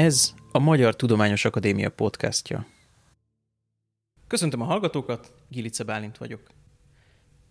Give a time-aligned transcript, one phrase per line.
[0.00, 2.66] Ez a Magyar Tudományos Akadémia podcastja.
[4.26, 6.40] Köszöntöm a hallgatókat, Gilice Bálint vagyok.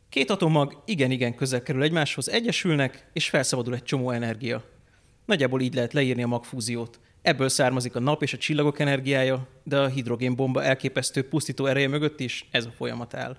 [0.09, 4.63] Két atommag igen-igen közel kerül egymáshoz, egyesülnek, és felszabadul egy csomó energia.
[5.25, 6.99] Nagyjából így lehet leírni a magfúziót.
[7.21, 12.19] Ebből származik a nap és a csillagok energiája, de a hidrogénbomba elképesztő pusztító ereje mögött
[12.19, 13.37] is ez a folyamat áll.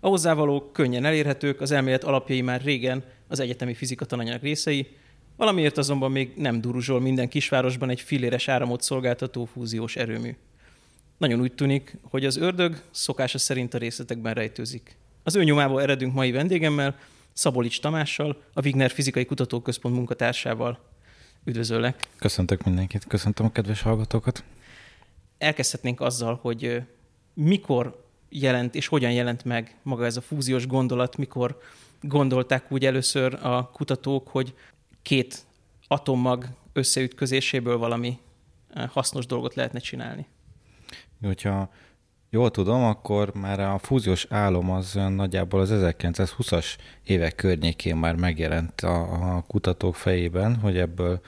[0.00, 4.96] A hozzávalók könnyen elérhetők, az elmélet alapjai már régen az egyetemi fizika tananyag részei,
[5.36, 10.36] Valamiért azonban még nem duruzsol minden kisvárosban egy filléres áramot szolgáltató fúziós erőmű.
[11.18, 14.96] Nagyon úgy tűnik, hogy az ördög szokása szerint a részletekben rejtőzik.
[15.22, 16.98] Az ő nyomából eredünk mai vendégemmel,
[17.32, 20.78] Szabolics Tamással, a Wigner Fizikai Kutatóközpont munkatársával.
[21.44, 22.08] Üdvözöllek!
[22.18, 24.44] Köszöntök mindenkit, köszöntöm a kedves hallgatókat!
[25.38, 26.82] Elkezdhetnénk azzal, hogy
[27.34, 31.58] mikor jelent és hogyan jelent meg maga ez a fúziós gondolat, mikor
[32.00, 34.54] gondolták úgy először a kutatók, hogy
[35.04, 35.46] két
[35.88, 38.18] atommag összeütközéséből valami
[38.74, 40.26] eh, hasznos dolgot lehetne csinálni.
[41.22, 41.70] Hogyha
[42.30, 46.66] jól tudom, akkor már a fúziós álom az nagyjából az 1920-as
[47.04, 51.20] évek környékén már megjelent a, a kutatók fejében, hogy ebből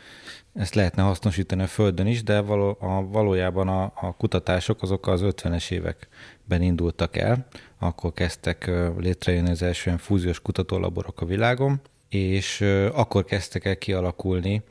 [0.55, 5.21] ezt lehetne hasznosítani a Földön is, de való, a, valójában a, a kutatások azok az
[5.25, 7.47] 50-es években indultak el,
[7.79, 12.61] akkor kezdtek létrejönni az első fúziós kutatólaborok a világon, és
[12.93, 14.63] akkor kezdtek el kialakulni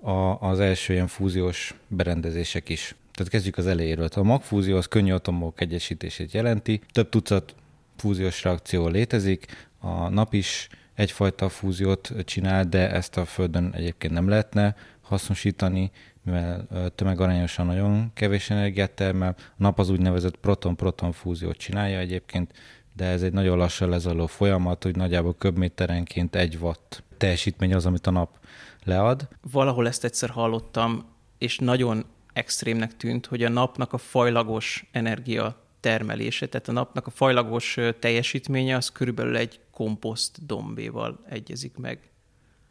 [0.00, 2.94] a, az első ilyen fúziós berendezések is.
[3.12, 4.08] Tehát kezdjük az elejéről.
[4.14, 6.80] A magfúzió az könnyű atomok egyesítését jelenti.
[6.92, 7.54] Több tucat
[7.96, 9.46] fúziós reakció létezik.
[9.78, 15.90] A nap is egyfajta fúziót csinál, de ezt a Földön egyébként nem lehetne hasznosítani,
[16.22, 19.34] mivel tömegarányosan nagyon kevés energiát termel.
[19.38, 22.52] A nap az úgynevezett proton-proton fúziót csinálja egyébként,
[22.96, 28.06] de ez egy nagyon lassan lezajló folyamat, hogy nagyjából köbméterenként egy watt teljesítmény az, amit
[28.06, 28.38] a nap
[28.84, 29.28] lead.
[29.50, 31.04] Valahol ezt egyszer hallottam,
[31.38, 37.10] és nagyon extrémnek tűnt, hogy a napnak a fajlagos energia termelése, tehát a napnak a
[37.10, 42.10] fajlagos teljesítménye az körülbelül egy komposzt dombéval egyezik meg.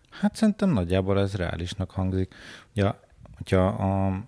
[0.10, 2.36] Hát szerintem nagyjából ez reálisnak hangzik.
[2.76, 2.92] Ugye,
[3.38, 4.24] hogyha a,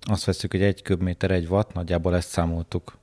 [0.00, 2.98] azt veszük, hogy egy köbméter egy watt, nagyjából ezt számoltuk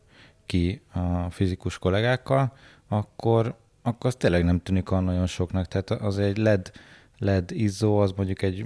[0.50, 2.54] ki a fizikus kollégákkal,
[2.88, 5.68] akkor, akkor az tényleg nem tűnik olyan nagyon soknak.
[5.68, 6.72] Tehát az egy LED,
[7.18, 8.66] LED izzó, az mondjuk egy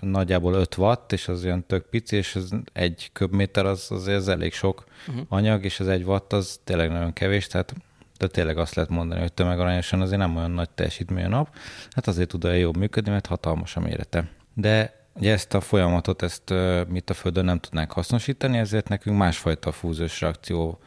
[0.00, 4.28] nagyjából 5 watt, és az olyan tök pici, és az egy köbméter az azért az
[4.28, 5.24] elég sok uh-huh.
[5.28, 7.74] anyag, és az egy watt az tényleg nagyon kevés, tehát
[8.18, 11.54] de tényleg azt lehet mondani, hogy tömegarányosan azért nem olyan nagy teljesítmény a nap,
[11.90, 14.28] hát azért tud olyan jobb működni, mert hatalmas a mérete.
[14.54, 16.54] De ugye ezt a folyamatot, ezt
[16.88, 20.78] mit a Földön nem tudnánk hasznosítani, ezért nekünk másfajta fúziós reakció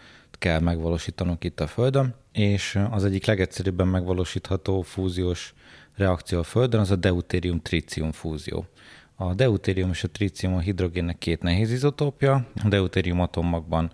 [0.42, 5.54] kell megvalósítanunk itt a Földön, és az egyik legegyszerűbben megvalósítható fúziós
[5.96, 8.66] reakció a Földön az a deutérium-tritium fúzió.
[9.16, 13.92] A deutérium és a tritium a hidrogénnek két nehéz izotópja, a deutérium atommagban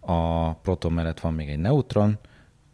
[0.00, 2.18] a proton mellett van még egy neutron,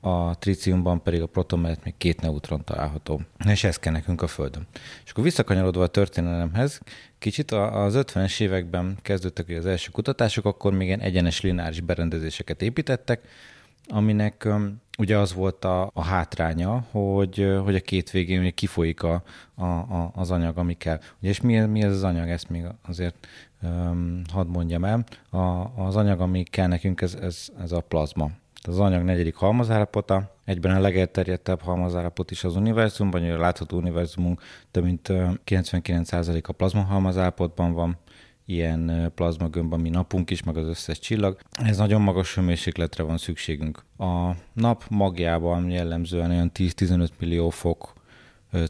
[0.04, 3.20] a tritiumban pedig a proton mellett még két neutron található.
[3.48, 4.66] És ez kell nekünk a Földön.
[5.04, 6.80] És akkor visszakanyarodva a történelemhez,
[7.18, 13.20] kicsit az 50-es években kezdődtek az első kutatások, akkor még ilyen egyenes lineáris berendezéseket építettek,
[13.88, 14.48] aminek
[14.98, 19.22] ugye az volt a, a hátránya, hogy, hogy a két végén ugye kifolyik a,
[19.54, 21.00] a, a, az anyag, ami kell.
[21.20, 23.26] Ugye, és mi, mi ez az anyag, ezt még azért
[23.62, 25.04] um, hadd mondjam el.
[25.30, 28.30] A, az anyag, ami kell nekünk, ez, ez, ez a plazma
[28.68, 34.42] az anyag negyedik halmazállapota, egyben a legelterjedtebb halmazállapot is az univerzumban, hogy a látható univerzumunk
[34.70, 37.98] több mint 99% a plazma halmazállapotban van,
[38.46, 41.38] ilyen plazmagömb, ami napunk is, meg az összes csillag.
[41.50, 43.84] Ez nagyon magas hőmérsékletre van szükségünk.
[43.98, 47.92] A nap magjában jellemzően olyan 10-15 millió fok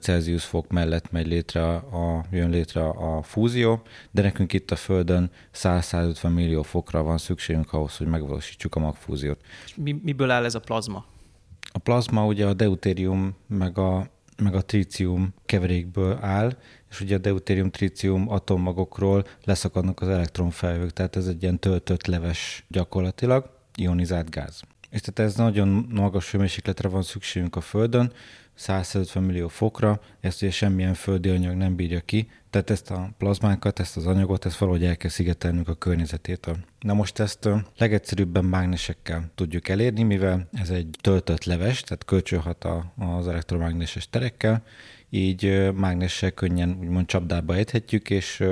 [0.01, 5.31] Celsius fok mellett megy létre a, jön létre a fúzió, de nekünk itt a Földön
[5.55, 9.41] 100-150 millió fokra van szükségünk ahhoz, hogy megvalósítsuk a magfúziót.
[9.77, 11.05] Mi, miből áll ez a plazma?
[11.73, 14.07] A plazma ugye a deutérium meg a,
[14.43, 16.57] meg a trícium keverékből áll,
[16.91, 23.51] és ugye a deutérium-trícium atommagokról leszakadnak az elektronfelhők, tehát ez egy ilyen töltött leves gyakorlatilag,
[23.75, 24.63] ionizált gáz.
[24.91, 28.13] És tehát ez nagyon magas hőmérsékletre van szükségünk a Földön,
[28.55, 33.79] 150 millió fokra, ezt ugye semmilyen földi anyag nem bírja ki, tehát ezt a plazmánkat,
[33.79, 36.57] ezt az anyagot, ezt valahogy el kell szigetelnünk a környezetétől.
[36.81, 42.67] Na most ezt legegyszerűbben mágnesekkel tudjuk elérni, mivel ez egy töltött leves, tehát kölcsönhat
[42.99, 44.63] az elektromágneses terekkel,
[45.11, 48.45] így mágnessel könnyen úgymond csapdába ejthetjük, és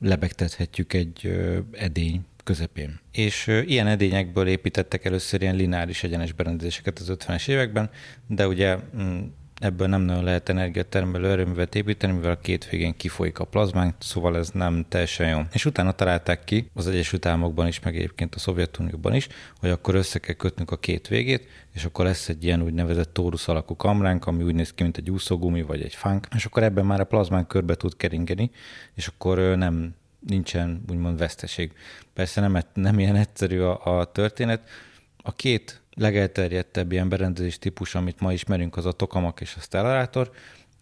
[0.00, 1.40] lebegtethetjük egy
[1.72, 3.00] edény közepén.
[3.12, 7.90] És ilyen edényekből építettek először ilyen lineáris egyenes berendezéseket az 50-es években,
[8.26, 9.22] de ugye mm,
[9.60, 14.36] ebből nem nagyon lehet energiatermelő erőművet építeni, mivel a két végén kifolyik a plazmánk, szóval
[14.36, 15.40] ez nem teljesen jó.
[15.52, 19.28] És utána találták ki, az Egyesült Államokban is, meg egyébként a Szovjetunióban is,
[19.60, 23.48] hogy akkor össze kell kötnünk a két végét, és akkor lesz egy ilyen úgynevezett tórusz
[23.48, 26.86] alakú kamránk, ami úgy néz ki, mint egy úszógumi vagy egy fánk, és akkor ebben
[26.86, 28.50] már a plazmánk körbe tud keringeni,
[28.94, 29.94] és akkor nem
[30.26, 31.72] nincsen úgymond veszteség.
[32.14, 34.68] Persze nem, nem ilyen egyszerű a, a történet.
[35.16, 40.30] A két legelterjedtebb ilyen berendezés típus, amit ma ismerünk, az a tokamak és a stellátor.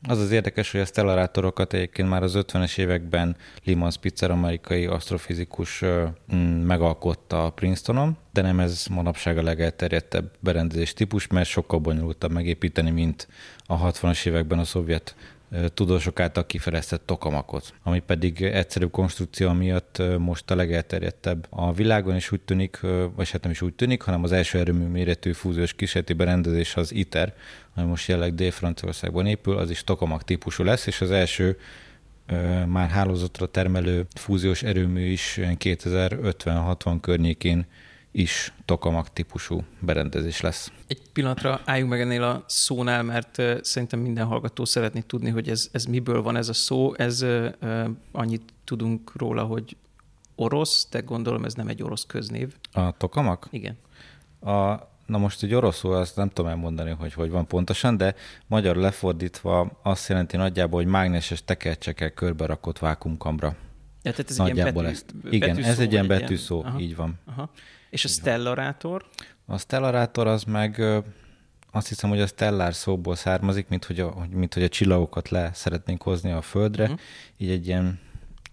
[0.08, 5.84] Az az érdekes, hogy a stellárátorokat egyébként már az 50-es években Lyman Spitzer, amerikai asztrofizikus
[6.34, 12.32] mm, megalkotta a Princetonon, de nem ez manapság a legelterjedtebb berendezés típus, mert sokkal bonyolultabb
[12.32, 13.28] megépíteni, mint
[13.66, 15.14] a 60-as években a szovjet
[15.74, 21.46] tudósok által kifejlesztett tokamakot, ami pedig egyszerű konstrukció miatt most a legelterjedtebb.
[21.50, 22.80] A világon, és úgy tűnik,
[23.14, 26.94] vagy hát nem is úgy tűnik, hanem az első erőmű méretű fúziós kísérleti berendezés az
[26.94, 27.34] ITER,
[27.74, 31.58] ami most jelenleg Dél-Franciaországban épül, az is tokamak típusú lesz, és az első
[32.66, 37.66] már hálózatra termelő fúziós erőmű is 2050-60 környékén
[38.12, 40.72] is tokamak típusú berendezés lesz.
[40.86, 45.68] Egy pillanatra álljunk meg ennél a szónál, mert szerintem minden hallgató szeretné tudni, hogy ez,
[45.72, 46.94] ez miből van ez a szó.
[46.94, 47.26] Ez
[48.12, 49.76] annyit tudunk róla, hogy
[50.34, 52.54] orosz, de gondolom ez nem egy orosz köznév.
[52.72, 53.48] A tokamak?
[53.50, 53.76] Igen.
[54.40, 58.14] A, na most egy oroszul azt nem tudom elmondani, hogy hogy van pontosan, de
[58.46, 63.56] magyar lefordítva azt jelenti nagyjából, hogy mágneses tekercsekkel körbe rakott vákumkamra.
[64.02, 65.34] Ja, tehát ez Nagyjából egy ilyen betű, ezt.
[65.34, 67.18] Igen, betűszó, ez egy ilyen betűszó, Aha, így van.
[67.24, 67.50] aha.
[67.92, 69.04] És a stellarátor?
[69.46, 70.82] A stellarátor az meg
[71.72, 75.50] azt hiszem, hogy a stellár szóból származik, mint hogy a, mint hogy a csillagokat le
[75.54, 76.94] szeretnénk hozni a Földre, Mhm.
[77.36, 78.00] így egy ilyen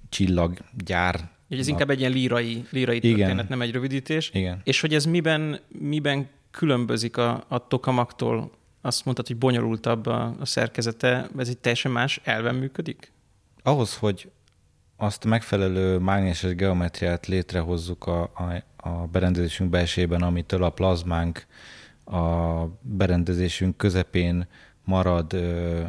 [0.10, 1.30] csillaggyár.
[1.50, 3.16] Ugye ez inkább egy ilyen lírai, lírai Igen.
[3.18, 4.30] történet, nem egy rövidítés.
[4.34, 4.62] Igen.
[4.64, 8.52] És hogy ez miben, miben különbözik a, a tokamaktól?
[8.82, 13.12] Azt mondtad, hogy bonyolultabb a, a szerkezete, ez egy teljesen más elven működik?
[13.64, 14.30] Ahhoz, hogy
[14.98, 21.46] azt megfelelő mágneses geometriát létrehozzuk a, a, a berendezésünk belsejében, amitől a plazmánk
[22.06, 24.48] a berendezésünk közepén
[24.84, 25.36] marad,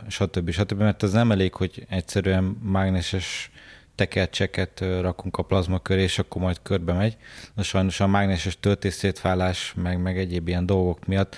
[0.08, 0.50] stb.
[0.50, 0.78] stb.
[0.78, 3.50] Mert az nem elég, hogy egyszerűen mágneses
[3.94, 7.16] tekercseket rakunk a plazma köré, és akkor majd körbe megy.
[7.54, 11.36] Na sajnos a mágneses töltésszétválás, meg, meg egyéb ilyen dolgok miatt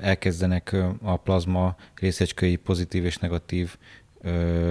[0.00, 3.76] elkezdenek a plazma részecskéi pozitív és negatív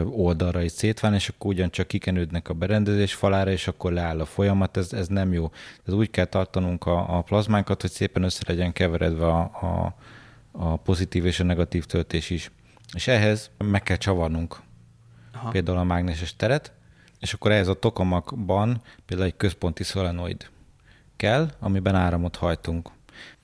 [0.06, 4.78] oldalra is szétválni, és akkor ugyancsak kikenődnek a berendezés falára, és akkor leáll a folyamat,
[4.78, 5.52] ez, ez nem jó.
[5.88, 9.96] Ez úgy kell tartanunk a, a plazmánkat, hogy szépen össze legyen keveredve a, a,
[10.52, 12.52] a pozitív és a negatív töltés is.
[12.94, 14.62] És ehhez meg kell csavarnunk
[15.34, 15.50] Aha.
[15.50, 16.72] például a mágneses teret,
[17.20, 20.50] és akkor ehhez a tokamakban például egy központi szolenoid
[21.16, 22.90] kell, amiben áramot hajtunk.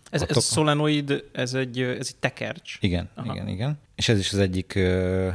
[0.10, 2.78] Ez, ez a szolenoid, ez egy, ez egy tekercs.
[2.80, 3.34] Igen, Aha.
[3.34, 3.80] igen, igen.
[3.96, 4.74] És ez is az egyik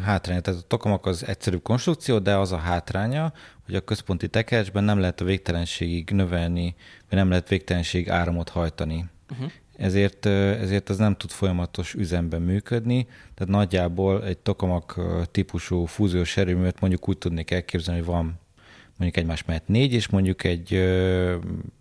[0.03, 0.41] hátránya.
[0.41, 3.33] Tehát a tokamak az egyszerű konstrukció, de az a hátránya,
[3.65, 6.75] hogy a központi tekercsben nem lehet a végtelenségig növelni,
[7.09, 9.05] vagy nem lehet végtelenség áramot hajtani.
[9.31, 9.51] Uh-huh.
[9.77, 15.01] Ezért, ezért az nem tud folyamatos üzemben működni, tehát nagyjából egy tokamak
[15.31, 18.41] típusú fúziós erőművet mondjuk úgy tudnék elképzelni, hogy van
[19.05, 20.85] mondjuk egymás mellett négy, és mondjuk egy,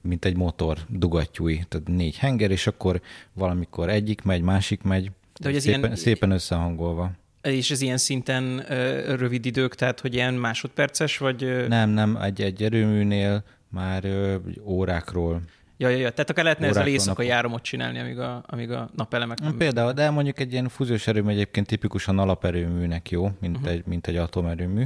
[0.02, 3.02] mint egy motor dugattyúj, tehát négy henger, és akkor
[3.34, 7.12] valamikor egyik megy, másik megy, De hogy ez szépen, ilyen- szépen összehangolva.
[7.42, 11.44] És ez ilyen szinten ö, rövid idők, tehát hogy ilyen másodperces, vagy...
[11.44, 15.42] ö, Nem, nem, egy, egy erőműnél már ö, órákról.
[15.77, 16.10] Ja, ja, ja.
[16.10, 17.39] Tehát akár lehetne ezzel Órákról, éjszakai napok.
[17.39, 19.58] áramot csinálni, amíg a, amíg a napelemek nem...
[19.58, 23.72] Például, de mondjuk egy ilyen fúziós erőmű egyébként tipikusan alaperőműnek jó, mint, uh-huh.
[23.72, 24.84] egy, mint egy atomerőmű,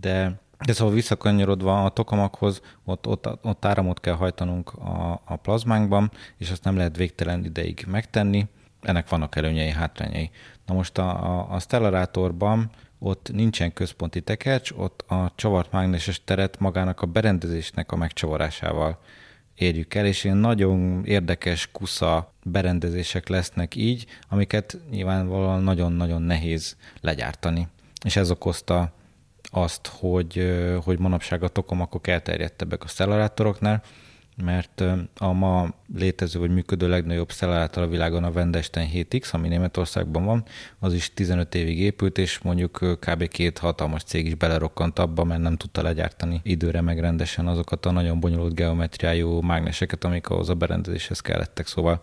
[0.00, 6.10] de de szóval visszakanyarodva a tokamakhoz, ott, ott, ott áramot kell hajtanunk a, a plazmánkban,
[6.36, 8.46] és azt nem lehet végtelen ideig megtenni.
[8.80, 10.30] Ennek vannak előnyei, hátrányai.
[10.66, 16.58] Na most a, a, a stellarátorban ott nincsen központi tekercs, ott a csavart mágneses teret
[16.58, 18.98] magának a berendezésnek a megcsavarásával
[19.54, 27.68] érjük el, és ilyen nagyon érdekes kusza berendezések lesznek így, amiket nyilvánvalóan nagyon-nagyon nehéz legyártani.
[28.04, 28.92] És ez okozta
[29.50, 33.82] azt, hogy, hogy manapság a tokamakok elterjedtebbek a stellarátoroknál,
[34.44, 34.84] mert
[35.18, 40.44] a ma létező vagy működő legnagyobb stellarátor a világon a Wendenstein 7X, ami Németországban van,
[40.78, 43.28] az is 15 évig épült, és mondjuk kb.
[43.28, 47.90] két hatalmas cég is belerokkant abba, mert nem tudta legyártani időre meg rendesen azokat a
[47.90, 51.66] nagyon bonyolult geometriájú mágneseket, amik ahhoz a berendezéshez kellettek.
[51.66, 52.00] Szóval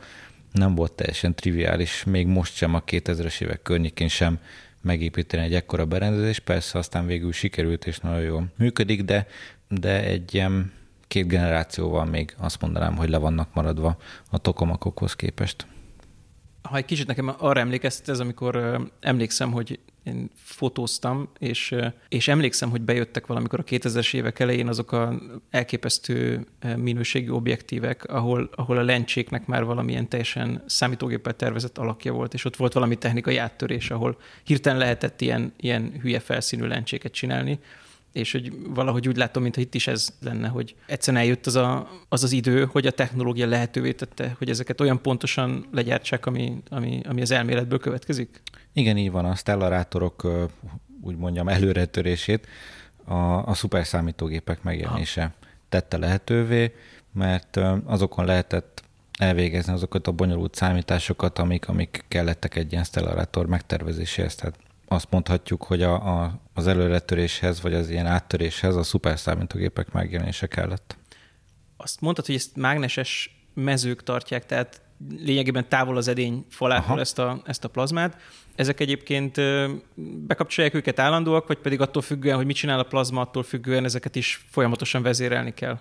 [0.52, 4.40] nem volt teljesen triviális, még most sem a 2000-es évek környékén sem
[4.86, 9.27] megépíteni egy ekkora berendezés, persze aztán végül sikerült és nagyon jól működik, de,
[9.68, 10.72] de egy ilyen
[11.08, 13.98] két generációval még azt mondanám, hogy le vannak maradva
[14.30, 15.68] a tokamakokhoz képest.
[16.62, 21.76] Ha egy kicsit nekem arra emlékeztet ez, amikor emlékszem, hogy én fotóztam, és,
[22.10, 26.46] és emlékszem, hogy bejöttek valamikor a 2000-es évek elején azok a elképesztő
[26.78, 32.56] minőségű objektívek, ahol, ahol a lencséknek már valamilyen teljesen számítógéppel tervezett alakja volt, és ott
[32.56, 37.60] volt valami technikai áttörés, ahol hirtelen lehetett ilyen, ilyen hülye felszínű lencséket csinálni,
[38.16, 41.90] és hogy valahogy úgy látom, mintha itt is ez lenne, hogy egyszerűen eljött az, a,
[42.10, 47.02] az az idő, hogy a technológia lehetővé tette, hogy ezeket olyan pontosan legyártsák, ami, ami,
[47.08, 48.42] ami az elméletből következik?
[48.74, 49.26] Igen, így van.
[49.26, 50.48] A stellárátorok,
[51.02, 52.48] úgy mondjam, előretörését
[53.04, 53.14] a,
[53.50, 55.48] a szuperszámítógépek megjelenése ha.
[55.70, 56.74] tette lehetővé,
[57.12, 58.84] mert azokon lehetett
[59.18, 64.36] elvégezni azokat a bonyolult számításokat, amik, amik kellettek egy ilyen stellárátor megtervezéséhez.
[64.36, 64.56] Tehát
[64.88, 70.98] azt mondhatjuk, hogy a, a, az előretöréshez, vagy az ilyen áttöréshez a szuperszámítógépek megjelenése kellett.
[71.77, 74.82] Azt mondtad, hogy ezt mágneses mezők tartják, tehát
[75.20, 78.18] lényegében távol az edény falától ezt a, ezt a plazmát.
[78.56, 79.42] Ezek egyébként
[80.27, 84.15] bekapcsolják őket állandóak, vagy pedig attól függően, hogy mit csinál a plazma, attól függően ezeket
[84.15, 85.80] is folyamatosan vezérelni kell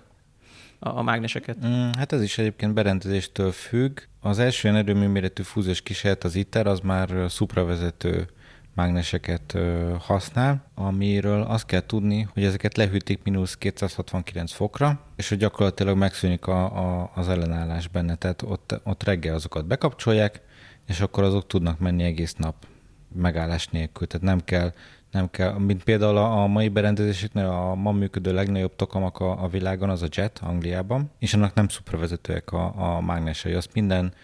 [0.79, 1.67] a, a mágneseket?
[1.67, 4.01] Mm, hát ez is egyébként berendezéstől függ.
[4.21, 8.29] Az első ilyen erőmű méretű fúziós kísérlet, az ITER, az már szupravezető
[8.75, 9.57] mágneseket
[9.99, 16.47] használ, amiről azt kell tudni, hogy ezeket lehűtik mínusz 269 fokra, és hogy gyakorlatilag megszűnik
[16.47, 20.41] a, a, az ellenállás benne, tehát ott, ott reggel azokat bekapcsolják,
[20.87, 22.67] és akkor azok tudnak menni egész nap
[23.15, 24.73] megállás nélkül, tehát nem kell
[25.15, 29.91] nem kell, mint például a mai berendezéseknél a ma működő legnagyobb tokamak a, a világon,
[29.91, 34.15] az a JET Angliában, és annak nem szupravezetőek a, a mágnesei, azt minden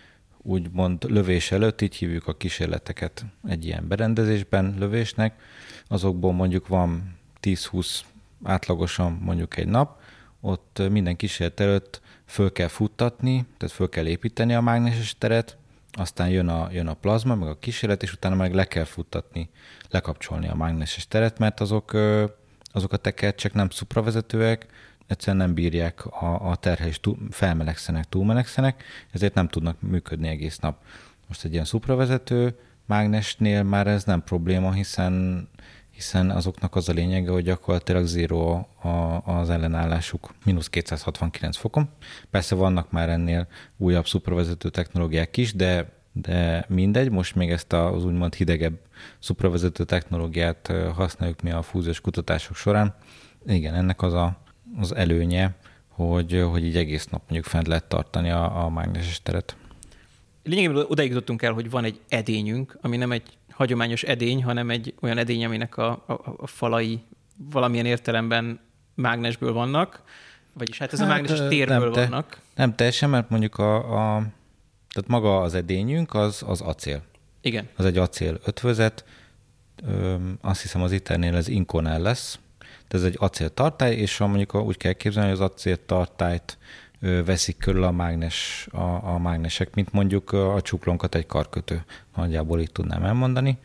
[0.43, 5.41] úgymond lövés előtt, így hívjuk a kísérleteket egy ilyen berendezésben lövésnek,
[5.89, 7.99] azokból mondjuk van 10-20
[8.43, 10.01] átlagosan mondjuk egy nap,
[10.41, 15.57] ott minden kísérlet előtt föl kell futtatni, tehát föl kell építeni a mágneses teret,
[15.93, 19.49] aztán jön a, jön a plazma, meg a kísérlet, és utána meg le kell futtatni,
[19.89, 21.93] lekapcsolni a mágneses teret, mert azok,
[22.73, 24.67] azok a tekercsek nem szupravezetőek,
[25.11, 30.83] egyszerűen nem bírják a, a terhelést, túl, felmelegszenek, túlmelegszenek, ezért nem tudnak működni egész nap.
[31.29, 35.49] Most egy ilyen szupravezető mágnesnél már ez nem probléma, hiszen
[35.91, 41.89] hiszen azoknak az a lényege, hogy gyakorlatilag zero a, az ellenállásuk, mínusz 269 fokon.
[42.31, 48.05] Persze vannak már ennél újabb szupravezető technológiák is, de, de mindegy, most még ezt az
[48.05, 48.79] úgymond hidegebb
[49.19, 52.95] szupravezető technológiát használjuk mi a fúziós kutatások során.
[53.47, 54.43] Igen, ennek az a,
[54.79, 55.55] az előnye,
[55.89, 59.57] hogy, hogy így egész nap mondjuk fent lehet tartani a, a mágneses teret.
[60.43, 64.95] Lényegében odaig jutottunk el, hogy van egy edényünk, ami nem egy hagyományos edény, hanem egy
[65.01, 67.03] olyan edény, aminek a, a, a falai
[67.37, 68.61] valamilyen értelemben
[68.95, 70.03] mágnesből vannak,
[70.53, 72.41] vagyis hát ez hát, a mágneses térből nem te, vannak.
[72.55, 74.23] Nem teljesen, mert mondjuk a, a
[74.91, 77.03] tehát maga az edényünk az, az acél.
[77.41, 77.69] Igen.
[77.77, 79.05] Az egy acél ötvözet,
[79.87, 82.39] Ö, azt hiszem az iternél ez inkonel lesz,
[82.91, 86.59] de ez egy acéltartály, és mondjuk úgy kell képzelni, hogy az acéltartályt
[87.01, 88.83] veszik körül a, mágnes, a,
[89.15, 91.85] a mágnesek, mint mondjuk a csuklónkat egy karkötő.
[92.17, 93.59] Nagyjából így tudnám elmondani.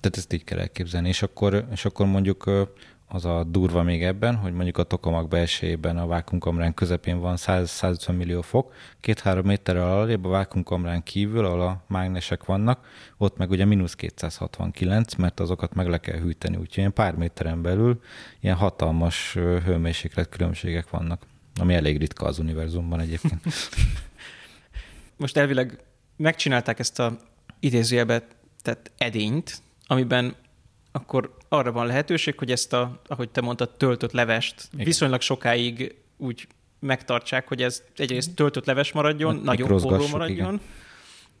[0.00, 1.08] Tehát ezt így kell elképzelni.
[1.08, 2.68] És akkor, és akkor mondjuk
[3.12, 8.16] az a durva még ebben, hogy mondjuk a tokamak belsejében a vákumkamrán közepén van 100-150
[8.16, 13.64] millió fok, két-három méterrel alább a vákumkamrán kívül, ahol a mágnesek vannak, ott meg ugye
[13.64, 18.00] mínusz 269, mert azokat meg le kell hűteni, úgyhogy ilyen pár méteren belül
[18.40, 21.22] ilyen hatalmas hőmérséklet különbségek vannak,
[21.60, 23.42] ami elég ritka az univerzumban egyébként.
[25.16, 25.78] Most elvileg
[26.16, 27.16] megcsinálták ezt a
[27.60, 28.26] idézőjelbe
[28.62, 30.34] tehát edényt, amiben
[30.92, 34.84] akkor arra van lehetőség, hogy ezt a, ahogy te mondtad, töltött levest Igen.
[34.84, 36.46] viszonylag sokáig úgy
[36.78, 40.54] megtartsák, hogy ez egyrészt töltött leves maradjon, Meg nagyon forró maradjon.
[40.54, 40.60] Igen.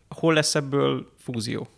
[0.08, 1.68] Hol lesz ebből fúzió?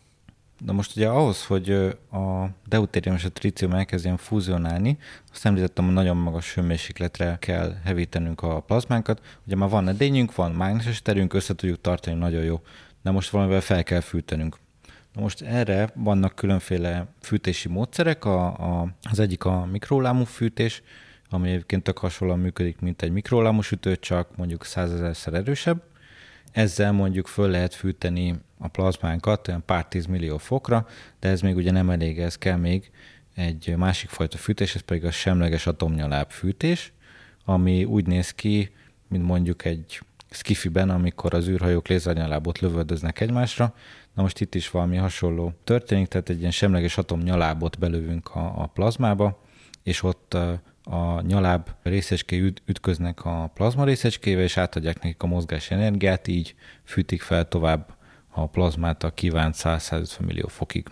[0.65, 1.71] Na most ugye ahhoz, hogy
[2.11, 4.99] a deutérium és a trícium elkezdjen fúzionálni,
[5.33, 9.21] azt említettem, hogy nagyon magas hőmérsékletre kell hevítenünk a plazmánkat.
[9.47, 12.61] Ugye már van edényünk, van mágneses terünk, össze tudjuk tartani, nagyon jó.
[13.03, 14.59] De most valamivel fel kell fűtenünk.
[15.15, 20.83] Most erre vannak különféle fűtési módszerek, a, a, az egyik a mikrolámú fűtés,
[21.31, 25.83] ami egyébként tök hasonlóan működik, mint egy mikrolámú sütő, csak mondjuk százezerszer erősebb.
[26.53, 30.87] Ezzel mondjuk föl lehet fűteni a plazmánkat olyan pár tízmillió fokra,
[31.21, 32.91] de ez még ugye nem elég, ez kell még
[33.35, 36.93] egy másik fajta fűtés, ez pedig a semleges atomnyaláb fűtés,
[37.45, 38.73] ami úgy néz ki,
[39.09, 40.01] mint mondjuk egy
[40.31, 43.75] skifiben, amikor az űrhajók lézernyalábot lövöldöznek egymásra,
[44.15, 48.67] Na most itt is valami hasonló történik, tehát egy ilyen semleges atomnyalábot belövünk a, a
[48.67, 49.43] plazmába,
[49.83, 50.35] és ott
[50.85, 56.55] a nyaláb részecské ütköznek a plazma részecskével, és átadják nekik a mozgás energiát, így
[56.85, 57.97] fűtik fel tovább
[58.29, 60.89] a plazmát a kívánt 100-150 millió fokig.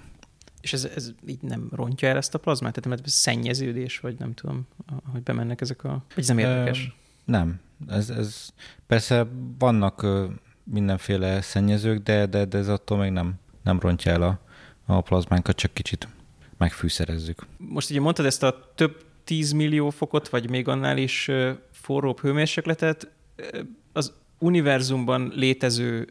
[0.60, 2.72] És ez, ez így nem rontja el ezt a plazmát?
[2.72, 4.66] Tehát mert szennyeződés, vagy nem tudom,
[5.12, 5.88] hogy bemennek ezek a...
[5.88, 6.86] Vagy ez nem érdekes?
[6.86, 7.60] Ö, nem.
[7.88, 8.48] Ez, ez,
[8.86, 9.26] persze
[9.58, 10.06] vannak
[10.70, 14.40] mindenféle szennyezők, de, de, de ez attól még nem, nem rontja el a,
[14.86, 16.08] a plazmánkat, csak kicsit
[16.58, 17.46] megfűszerezzük.
[17.56, 21.30] Most ugye mondtad ezt a több 10 millió fokot, vagy még annál is
[21.72, 23.10] forróbb hőmérsékletet.
[23.92, 26.08] Az univerzumban létező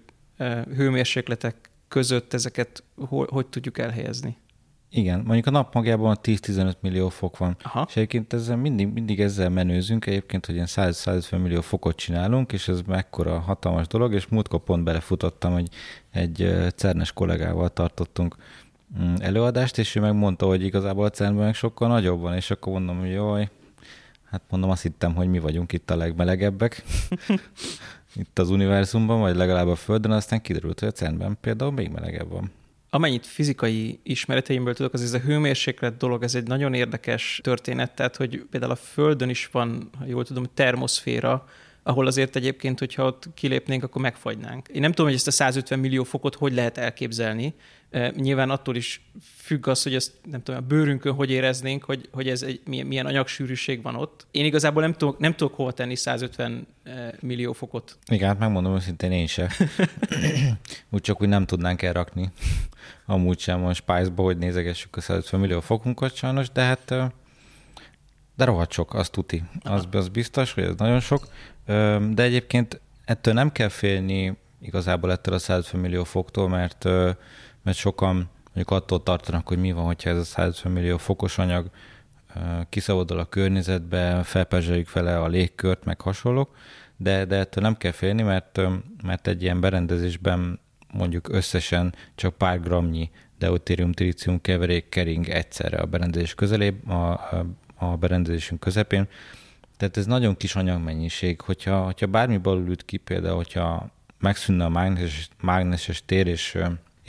[0.76, 2.84] hőmérsékletek között ezeket
[3.28, 4.38] hogy tudjuk elhelyezni?
[4.92, 7.58] Igen, mondjuk a nap magában 10-15 millió fok van.
[7.64, 7.86] Aha.
[7.88, 12.68] És egyébként ezzel mindig, mindig ezzel menőzünk egyébként, hogy ilyen 100-150 millió fokot csinálunk, és
[12.68, 15.70] ez mekkora hatalmas dolog, és múltkor pont belefutottam, hogy
[16.12, 18.36] egy cernes kollégával tartottunk
[19.02, 22.74] mm, előadást, és ő megmondta, hogy igazából a cern meg sokkal nagyobb van, és akkor
[22.74, 23.50] mondom, hogy jaj,
[24.24, 26.84] hát mondom, azt hittem, hogy mi vagyunk itt a legmelegebbek
[28.22, 32.30] itt az univerzumban, vagy legalább a Földön, aztán kiderült, hogy a cern például még melegebb
[32.30, 32.52] van
[32.90, 38.16] amennyit fizikai ismereteimből tudok, az ez a hőmérséklet dolog, ez egy nagyon érdekes történet, tehát
[38.16, 41.46] hogy például a Földön is van, ha jól tudom, termoszféra,
[41.84, 44.68] ahol azért egyébként, hogyha ott kilépnénk, akkor megfagynánk.
[44.68, 47.54] Én nem tudom, hogy ezt a 150 millió fokot hogy lehet elképzelni.
[48.16, 52.28] Nyilván attól is függ az, hogy ezt nem tudom, a bőrünkön hogy éreznénk, hogy, hogy
[52.28, 54.28] ez egy, milyen, anyagsűrűség van ott.
[54.32, 56.68] Én igazából nem tudok, nem tudok hova tenni 150
[57.20, 57.98] millió fokot.
[58.12, 59.52] Igen, hát megmondom őszintén én se.
[60.90, 62.32] úgy csak úgy nem tudnánk elrakni.
[63.06, 66.94] Amúgy sem a Spice-ba, hogy nézegessük a 150 millió fokunkat sajnos, de hát
[68.36, 69.44] de rohadt sok, az tuti.
[69.64, 71.28] Az, az biztos, hogy ez nagyon sok.
[72.10, 76.86] De egyébként ettől nem kell félni igazából ettől a 150 millió foktól, mert,
[77.64, 81.70] mert sokan mondjuk attól tartanak, hogy mi van, hogyha ez a 150 millió fokos anyag
[82.70, 86.56] kiszabadul a környezetbe, felpezseljük vele a légkört, meg hasonlók,
[86.98, 88.62] de, de ettől nem kell félni, mert,
[89.04, 90.60] mert egy ilyen berendezésben
[90.94, 97.12] mondjuk összesen csak pár gramnyi deutérium trícium keverék kering egyszerre a berendezés közelébb, a,
[97.76, 99.08] a berendezésünk közepén,
[99.80, 101.42] tehát ez nagyon kis anyagmennyiség.
[101.42, 106.58] Hogyha, hogyha bármi balul üt ki, például, hogyha megszűnne a mágneses, mágneses tér, és,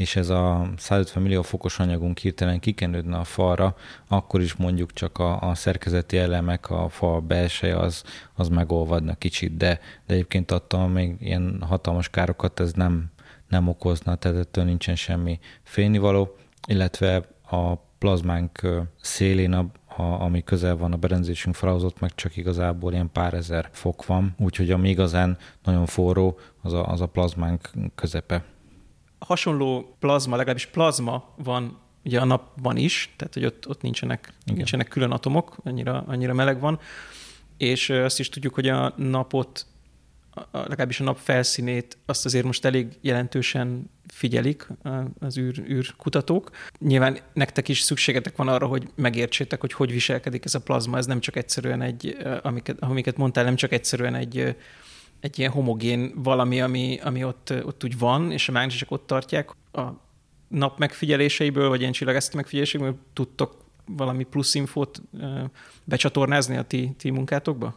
[0.00, 3.76] és ez a 150 millió fokos anyagunk hirtelen kikenődne a falra,
[4.08, 8.02] akkor is mondjuk csak a, a szerkezeti elemek, a fal belseje az,
[8.34, 13.10] az megolvadna kicsit, de, de egyébként attól még ilyen hatalmas károkat ez nem,
[13.48, 16.36] nem okozna, tehát ettől nincsen semmi félnivaló,
[16.66, 18.68] illetve a plazmánk
[19.00, 23.68] szélén a, a, ami közel van a berendezésünk felhozott, meg csak igazából ilyen pár ezer
[23.72, 28.44] fok van, úgyhogy ami igazán nagyon forró, az a, az a plazmánk közepe.
[29.26, 34.88] Hasonló plazma, legalábbis plazma van ugye a napban is, tehát hogy ott, ott nincsenek, nincsenek
[34.88, 36.80] külön atomok, annyira, annyira meleg van,
[37.56, 39.66] és azt is tudjuk, hogy a napot
[40.52, 44.66] legalábbis a nap felszínét azt azért most elég jelentősen figyelik
[45.18, 46.50] az űr, űrkutatók.
[46.78, 50.96] Nyilván nektek is szükségetek van arra, hogy megértsétek, hogy hogy viselkedik ez a plazma.
[50.96, 54.56] Ez nem csak egyszerűen egy, amiket, amiket mondtál, nem csak egyszerűen egy,
[55.20, 59.50] egy ilyen homogén valami, ami, ami ott, ott úgy van, és a mágnesek ott tartják.
[59.72, 59.80] A
[60.48, 63.56] nap megfigyeléseiből, vagy ilyen csillagászati megfigyeléseiből tudtok
[63.86, 65.02] valami plusz infót
[65.84, 67.74] becsatornázni a ti, ti munkátokba?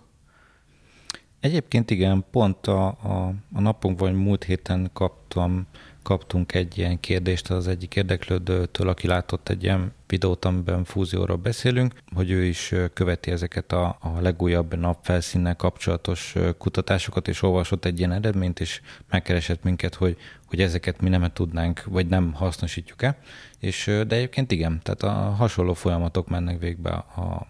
[1.39, 5.67] Egyébként igen, pont a, a, a napunk vagy múlt héten kaptam,
[6.01, 11.93] kaptunk egy ilyen kérdést az egyik érdeklődőtől, aki látott egy ilyen videót, amiben fúzióról beszélünk,
[12.15, 18.11] hogy ő is követi ezeket a, a legújabb napfelszínnel kapcsolatos kutatásokat, és olvasott egy ilyen
[18.11, 23.17] eredményt, és megkeresett minket, hogy, hogy ezeket mi nem tudnánk, vagy nem hasznosítjuk-e.
[23.59, 27.47] És, de egyébként igen, tehát a hasonló folyamatok mennek végbe a,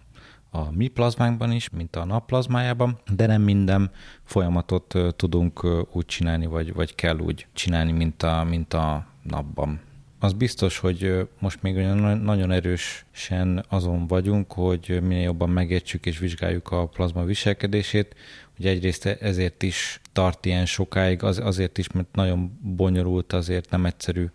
[0.52, 3.92] a mi plazmánkban is, mint a nap plazmájában, de nem minden
[4.24, 9.80] folyamatot tudunk úgy csinálni, vagy, vagy kell úgy csinálni, mint a, mint a napban.
[10.24, 16.72] Az biztos, hogy most még nagyon erősen azon vagyunk, hogy minél jobban megértsük és vizsgáljuk
[16.72, 18.16] a plazma viselkedését.
[18.60, 23.86] Ugye egyrészt ezért is tart ilyen sokáig, az, azért is, mert nagyon bonyolult, azért nem
[23.86, 24.26] egyszerű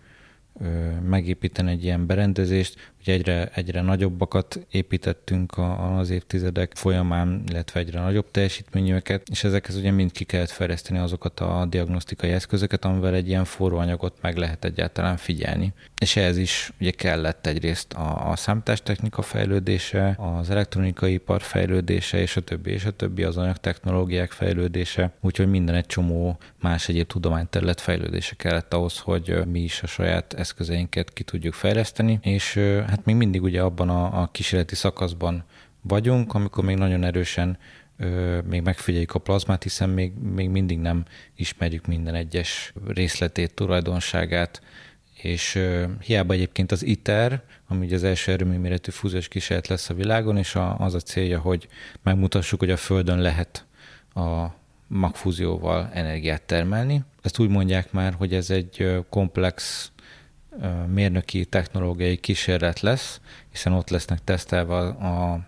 [1.03, 2.93] megépíteni egy ilyen berendezést.
[3.01, 5.53] Ugye egyre, egyre nagyobbakat építettünk
[5.99, 11.41] az évtizedek folyamán, illetve egyre nagyobb teljesítményűeket, és ezekhez ugye mind ki kellett fejleszteni azokat
[11.41, 15.73] a diagnosztikai eszközöket, amivel egy ilyen forró anyagot meg lehet egyáltalán figyelni.
[16.01, 22.37] És ehhez is ugye kellett egyrészt a, a számítástechnika fejlődése, az elektronikai ipar fejlődése, és
[22.37, 27.81] a többi, és a többi az anyagtechnológiák fejlődése, úgyhogy minden egy csomó más egyéb tudományterület
[27.81, 33.15] fejlődése kellett ahhoz, hogy mi is a saját eszközeinket ki tudjuk fejleszteni, és hát még
[33.15, 35.45] mindig ugye abban a, a kísérleti szakaszban
[35.81, 37.59] vagyunk, amikor még nagyon erősen
[38.45, 41.05] még megfigyeljük a plazmát, hiszen még, még mindig nem
[41.37, 44.63] ismerjük minden egyes részletét, tulajdonságát,
[45.23, 45.63] és
[46.01, 50.55] hiába egyébként az ITER, ami ugye az első erőműméretű fúziós kísérlet lesz a világon, és
[50.55, 51.69] a, az a célja, hogy
[52.03, 53.67] megmutassuk, hogy a Földön lehet
[54.15, 54.47] a
[54.87, 57.03] magfúzióval energiát termelni.
[57.23, 59.91] Ezt úgy mondják már, hogy ez egy komplex
[60.87, 65.41] mérnöki technológiai kísérlet lesz, hiszen ott lesznek tesztelve a,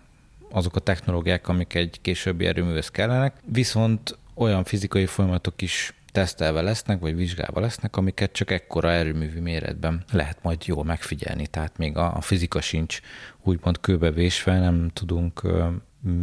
[0.51, 6.99] azok a technológiák, amik egy későbbi erőművez kellenek, viszont olyan fizikai folyamatok is tesztelve lesznek,
[6.99, 11.47] vagy vizsgálva lesznek, amiket csak ekkora erőművű méretben lehet majd jól megfigyelni.
[11.47, 12.99] Tehát még a, a fizika sincs
[13.43, 15.41] úgymond kőbevésve, nem tudunk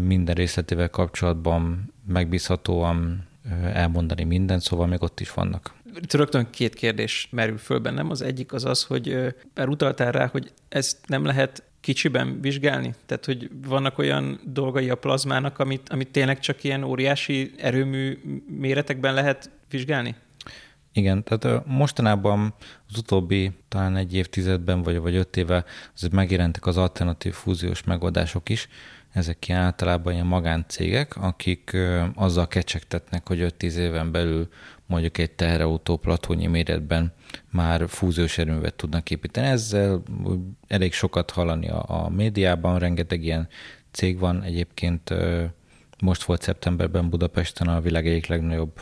[0.04, 3.26] minden részletével kapcsolatban megbízhatóan
[3.72, 5.74] elmondani mindent, szóval még ott is vannak.
[6.12, 8.10] Rögtön két kérdés merül föl bennem.
[8.10, 12.94] Az egyik az az, hogy már utaltál rá, hogy ezt nem lehet kicsiben vizsgálni?
[13.06, 18.18] Tehát, hogy vannak olyan dolgai a plazmának, amit, amit tényleg csak ilyen óriási erőmű
[18.58, 20.14] méretekben lehet vizsgálni?
[20.92, 22.54] Igen, tehát mostanában
[22.88, 28.48] az utóbbi talán egy évtizedben vagy, vagy öt éve azért megjelentek az alternatív fúziós megoldások
[28.48, 28.68] is,
[29.12, 31.76] ezek ilyen általában ilyen magáncégek, akik
[32.14, 34.48] azzal kecsegtetnek, hogy 5-10 éven belül
[34.88, 37.12] mondjuk egy teherautó platónyi méretben
[37.50, 39.46] már fúziós erőművet tudnak építeni.
[39.46, 40.02] Ezzel
[40.66, 43.48] elég sokat hallani a, a médiában, rengeteg ilyen
[43.90, 44.42] cég van.
[44.42, 45.14] Egyébként
[46.00, 48.80] most volt szeptemberben Budapesten a világ egyik legnagyobb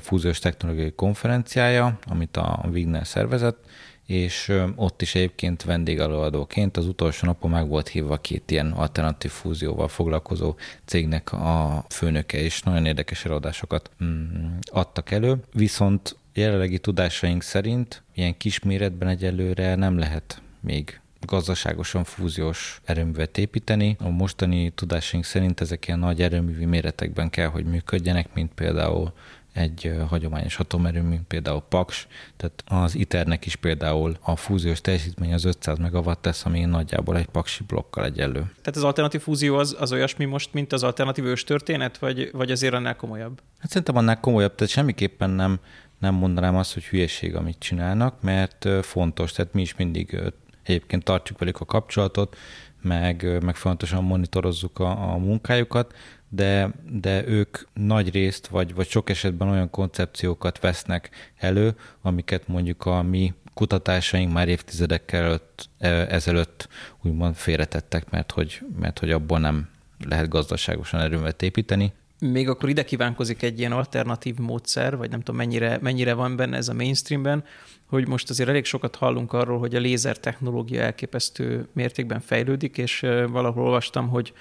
[0.00, 3.64] fúziós technológiai konferenciája, amit a Wigner szervezett,
[4.06, 9.88] és ott is egyébként vendégelőadóként az utolsó napon meg volt hívva két ilyen alternatív fúzióval
[9.88, 18.02] foglalkozó cégnek a főnöke, és nagyon érdekes előadásokat mm, adtak elő, viszont jelenlegi tudásaink szerint
[18.14, 23.96] ilyen kisméretben egyelőre nem lehet még gazdaságosan fúziós erőművet építeni.
[23.98, 29.12] A mostani tudásaink szerint ezek ilyen nagy erőművi méretekben kell, hogy működjenek, mint például
[29.56, 35.78] egy hagyományos atomerőmű, például Paks, tehát az ITER-nek is például a fúziós teljesítmény az 500
[35.78, 38.40] megawatt tesz, ami nagyjából egy paksi blokkal egyenlő.
[38.40, 42.74] Tehát az alternatív fúzió az, az olyasmi most, mint az alternatív történet, vagy, vagy azért
[42.74, 43.40] annál komolyabb?
[43.58, 45.58] Hát szerintem annál komolyabb, tehát semmiképpen nem,
[45.98, 50.20] nem mondanám azt, hogy hülyeség, amit csinálnak, mert fontos, tehát mi is mindig
[50.62, 52.36] egyébként tartjuk velük a kapcsolatot,
[52.82, 55.94] meg, meg fontosan monitorozzuk a, a munkájukat,
[56.28, 62.86] de, de ők nagy részt, vagy, vagy sok esetben olyan koncepciókat vesznek elő, amiket mondjuk
[62.86, 66.68] a mi kutatásaink már évtizedekkel előtt, e, ezelőtt
[67.02, 69.68] úgymond félretettek, mert hogy, mert hogy abból nem
[70.08, 71.92] lehet gazdaságosan erőmet építeni.
[72.18, 76.56] Még akkor ide kívánkozik egy ilyen alternatív módszer, vagy nem tudom mennyire, mennyire van benne
[76.56, 77.44] ez a mainstreamben,
[77.86, 83.00] hogy most azért elég sokat hallunk arról, hogy a lézer technológia elképesztő mértékben fejlődik, és
[83.28, 84.32] valahol olvastam, hogy,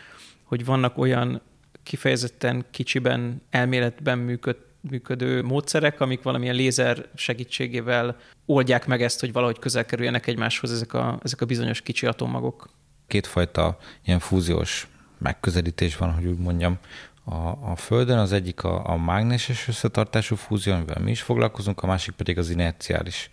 [0.43, 1.41] hogy vannak olyan
[1.85, 4.57] kifejezetten kicsiben, elméletben működ,
[4.89, 10.93] működő módszerek, amik valamilyen lézer segítségével oldják meg ezt, hogy valahogy közel kerüljenek egymáshoz ezek
[10.93, 12.69] a, ezek a bizonyos kicsi atommagok.
[13.07, 16.77] Kétfajta ilyen fúziós megközelítés van, hogy úgy mondjam,
[17.25, 18.17] a, a Földön.
[18.17, 22.49] Az egyik a, a mágneses összetartású fúzió, amivel mi is foglalkozunk, a másik pedig az
[22.49, 23.29] inerciális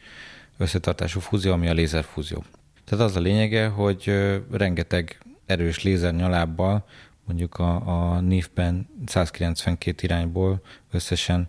[0.58, 2.44] összetartású fúzió, ami a lézerfúzió.
[2.84, 4.12] Tehát az a lényege, hogy
[4.50, 6.84] rengeteg erős lézernyalábbal
[7.24, 7.74] mondjuk a,
[8.14, 11.46] a NIF-ben 192 irányból összesen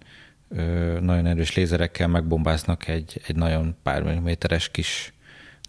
[0.49, 5.13] ö, nagyon erős lézerekkel megbombáznak egy, egy nagyon pár milliméteres kis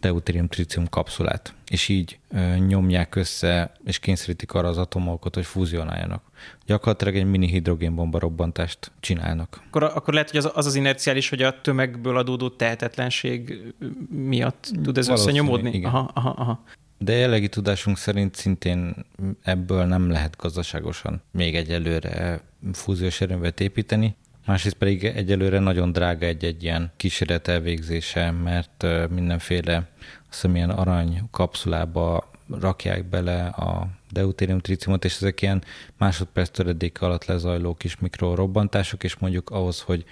[0.01, 6.23] deutérium tritium kapszulát, és így ö, nyomják össze, és kényszerítik arra az atomokat, hogy fúzionáljanak.
[6.67, 9.63] Gyakorlatilag egy mini hidrogénbomba robbantást csinálnak.
[9.67, 13.63] Akkor, akkor lehet, hogy az, az az inerciális, hogy a tömegből adódó tehetetlenség
[14.09, 15.73] miatt tud ez összenyomódni?
[15.73, 15.91] Igen.
[15.91, 16.65] Aha, aha, aha.
[17.05, 18.95] De jelenlegi tudásunk szerint szintén
[19.43, 22.41] ebből nem lehet gazdaságosan még egyelőre
[22.73, 24.15] fúziós erőművet építeni.
[24.47, 29.87] Másrészt pedig egyelőre nagyon drága egy-egy ilyen kísérlet elvégzése, mert mindenféle azt
[30.31, 35.63] hiszem ilyen arany kapszulába rakják bele a deutérium tritiumot, és ezek ilyen
[35.99, 40.05] másodperc töredék alatt lezajló kis mikrorobbantások, és mondjuk ahhoz, hogy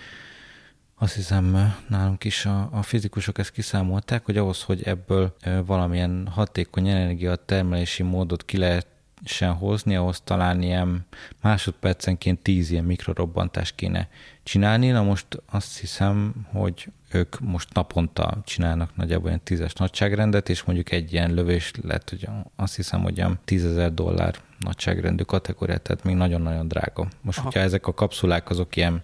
[1.03, 5.37] azt hiszem nálunk is a, a fizikusok ezt kiszámolták, hogy ahhoz, hogy ebből
[5.67, 11.07] valamilyen hatékony energiatermelési módot ki lehessen hozni, ahhoz talán ilyen
[11.41, 14.09] másodpercenként tíz ilyen mikrorobbantást kéne
[14.43, 14.89] csinálni.
[14.89, 20.93] Na most azt hiszem, hogy ők most naponta csinálnak nagyjából ilyen tízes nagyságrendet, és mondjuk
[20.93, 26.15] egy ilyen lövés lett, hogy azt hiszem, hogy olyan tízezer dollár nagyságrendű kategóriát, tehát még
[26.15, 27.09] nagyon-nagyon drága.
[27.21, 27.47] Most, Aha.
[27.47, 29.03] hogyha ezek a kapszulák azok ilyen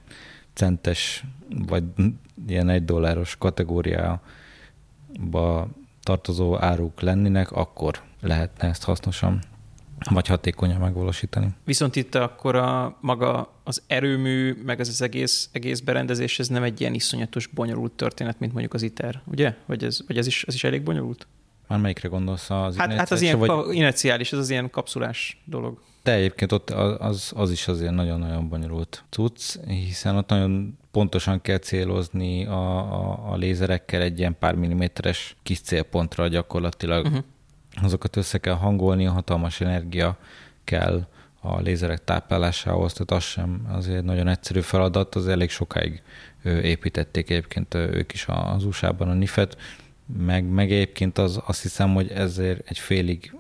[0.54, 1.84] centes vagy
[2.48, 4.20] ilyen egy dolláros kategóriába
[6.02, 9.40] tartozó áruk lennének, akkor lehetne ezt hasznosan
[10.10, 11.48] vagy hatékonyan megvalósítani.
[11.64, 16.62] Viszont itt akkor a maga az erőmű, meg ez az egész, egész berendezés, ez nem
[16.62, 19.54] egy ilyen iszonyatos bonyolult történet, mint mondjuk az ITER, ugye?
[19.66, 21.26] Vagy ez, vagy ez, is, ez is elég bonyolult?
[21.66, 22.50] Már melyikre gondolsz?
[22.50, 23.74] Az hát, hát az ilyen vagy...
[23.74, 25.80] iniciális, ez az ilyen kapszulás dolog.
[26.02, 31.58] De egyébként ott az, az is azért nagyon-nagyon bonyolult cucc, hiszen ott nagyon pontosan kell
[31.58, 37.06] célozni a, a, a lézerekkel egy ilyen pár milliméteres kis célpontra gyakorlatilag.
[37.06, 37.24] Uh-huh.
[37.82, 40.18] Azokat össze kell hangolni, a hatalmas energia
[40.64, 41.06] kell
[41.40, 46.02] a lézerek táplálásához, tehát az sem azért nagyon egyszerű feladat, az elég sokáig
[46.44, 49.56] építették egyébként ők is az USA-ban a NIFET,
[50.18, 53.34] meg, meg egyébként az, azt hiszem, hogy ezért egy félig,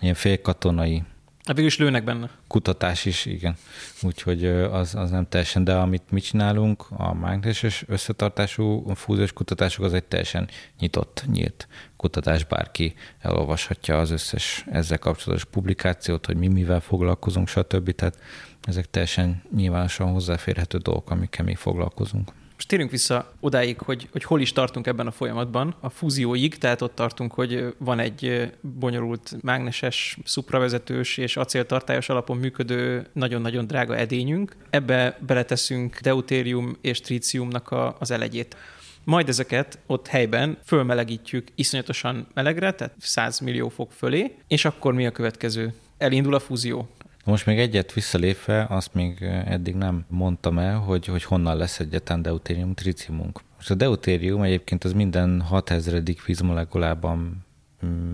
[0.00, 1.02] ilyen félkatonai
[1.46, 2.30] végül is lőnek benne.
[2.46, 3.56] Kutatás is, igen.
[4.02, 9.92] Úgyhogy az, az nem teljesen, de amit mi csinálunk, a mágneses összetartású fúziós kutatások, az
[9.92, 10.48] egy teljesen
[10.78, 17.90] nyitott, nyílt kutatás, bárki elolvashatja az összes ezzel kapcsolatos publikációt, hogy mi mivel foglalkozunk, stb.
[17.90, 18.18] Tehát
[18.62, 22.32] ezek teljesen nyilvánosan hozzáférhető dolgok, amikkel mi foglalkozunk.
[22.60, 26.82] Most térjünk vissza odáig, hogy, hogy hol is tartunk ebben a folyamatban, a fúzióig, tehát
[26.82, 34.56] ott tartunk, hogy van egy bonyolult mágneses, szupravezetős és acéltartályos alapon működő, nagyon-nagyon drága edényünk.
[34.70, 38.56] Ebbe beleteszünk deutérium és tríciumnak a, az elegyét.
[39.04, 45.06] Majd ezeket ott helyben fölmelegítjük iszonyatosan melegre, tehát 100 millió fok fölé, és akkor mi
[45.06, 45.74] a következő?
[45.98, 46.88] Elindul a fúzió.
[47.24, 52.22] Most még egyet visszalépve, azt még eddig nem mondtam el, hogy, hogy honnan lesz egyetlen
[52.22, 53.40] deutérium triciumunk.
[53.56, 56.02] Most a deutérium egyébként az minden 6000.
[56.26, 57.44] vízmolekulában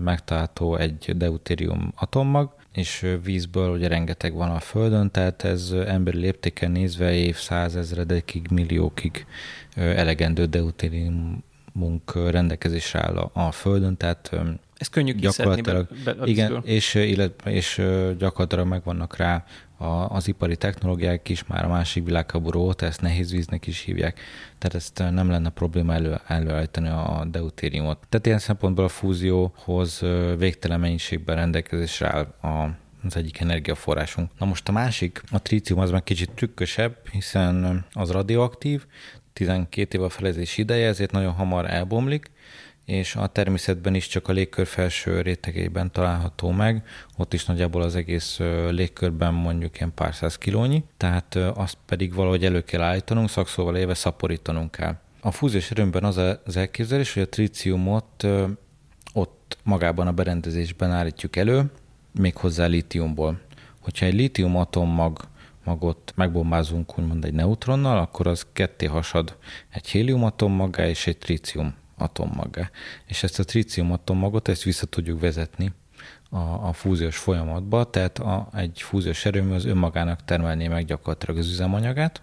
[0.03, 6.71] megtalálható egy deutérium atommag, és vízből ugye rengeteg van a Földön, tehát ez emberi léptéken
[6.71, 9.25] nézve évszázezredekig, milliókig
[9.75, 14.35] elegendő deutériumunk rendelkezésre áll a, a Földön, tehát
[14.77, 15.15] ez könnyű
[15.63, 17.81] be, be Igen, és, illetve, és
[18.17, 19.45] gyakorlatilag megvannak rá
[19.77, 24.19] a, az ipari technológiák is, már a másik világháború óta ezt nehéz víznek is hívják,
[24.57, 27.97] tehát ezt nem lenne probléma elő, előállítani a deutériumot.
[28.09, 30.01] Tehát ilyen szempontból a fúzióhoz
[30.37, 34.31] végtelen mennyiségben rendelkezésre áll a, az egyik energiaforrásunk.
[34.39, 38.85] Na most a másik, a trícium az meg kicsit trükkösebb, hiszen az radioaktív,
[39.33, 42.31] 12 év a felezés ideje, ezért nagyon hamar elbomlik,
[42.87, 46.85] és a természetben is csak a légkör felső rétegében található meg,
[47.17, 48.37] ott is nagyjából az egész
[48.69, 53.93] légkörben mondjuk ilyen pár száz kilónyi, tehát azt pedig valahogy elő kell állítanunk, szakszóval éve
[53.93, 54.99] szaporítanunk kell.
[55.21, 58.27] A fúziós erőmben az az elképzelés, hogy a tríciumot
[59.13, 61.71] ott magában a berendezésben állítjuk elő,
[62.11, 63.39] méghozzá lítiumból.
[63.81, 65.19] Hogyha egy lítium atommag
[65.63, 69.37] magot megbombázunk úgymond egy neutronnal, akkor az ketté hasad
[69.69, 72.69] egy hélium atommagá és egy trícium atommaggá.
[73.05, 75.73] És ezt a trícium atommagot, ezt vissza tudjuk vezetni
[76.29, 81.47] a, a fúziós folyamatba, tehát a, egy fúziós erőmű az önmagának termelné meg gyakorlatilag az
[81.47, 82.21] üzemanyagát,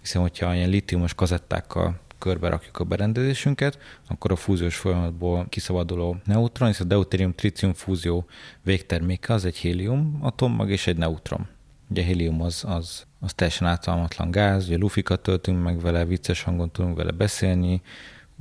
[0.00, 6.68] hiszen hogyha ilyen litiumos kazettákkal körbe rakjuk a berendezésünket, akkor a fúziós folyamatból kiszabaduló neutron,
[6.68, 8.26] és a deutérium-tritium fúzió
[8.62, 11.46] végterméke az egy hélium atommag és egy neutron.
[11.90, 16.70] Ugye hélium az, az, az teljesen ártalmatlan gáz, ugye lufikat töltünk meg vele, vicces hangon
[16.70, 17.82] tudunk vele beszélni,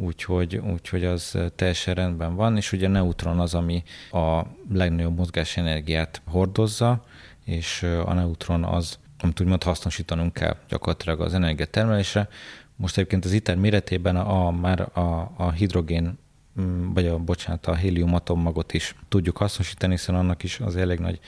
[0.01, 6.21] úgyhogy, úgyhogy az teljesen rendben van, és ugye a neutron az, ami a legnagyobb mozgásenergiát
[6.25, 7.03] hordozza,
[7.45, 12.27] és a neutron az, amit úgymond hasznosítanunk kell gyakorlatilag az energiatermelésre.
[12.75, 16.17] Most egyébként az ITER méretében a, a már a, a hidrogén
[16.61, 20.99] mm, vagy a, bocsánat, a hélium atommagot is tudjuk hasznosítani, hiszen annak is az elég
[20.99, 21.19] nagy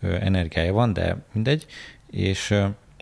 [0.00, 1.66] energiája van, de mindegy,
[2.10, 2.54] és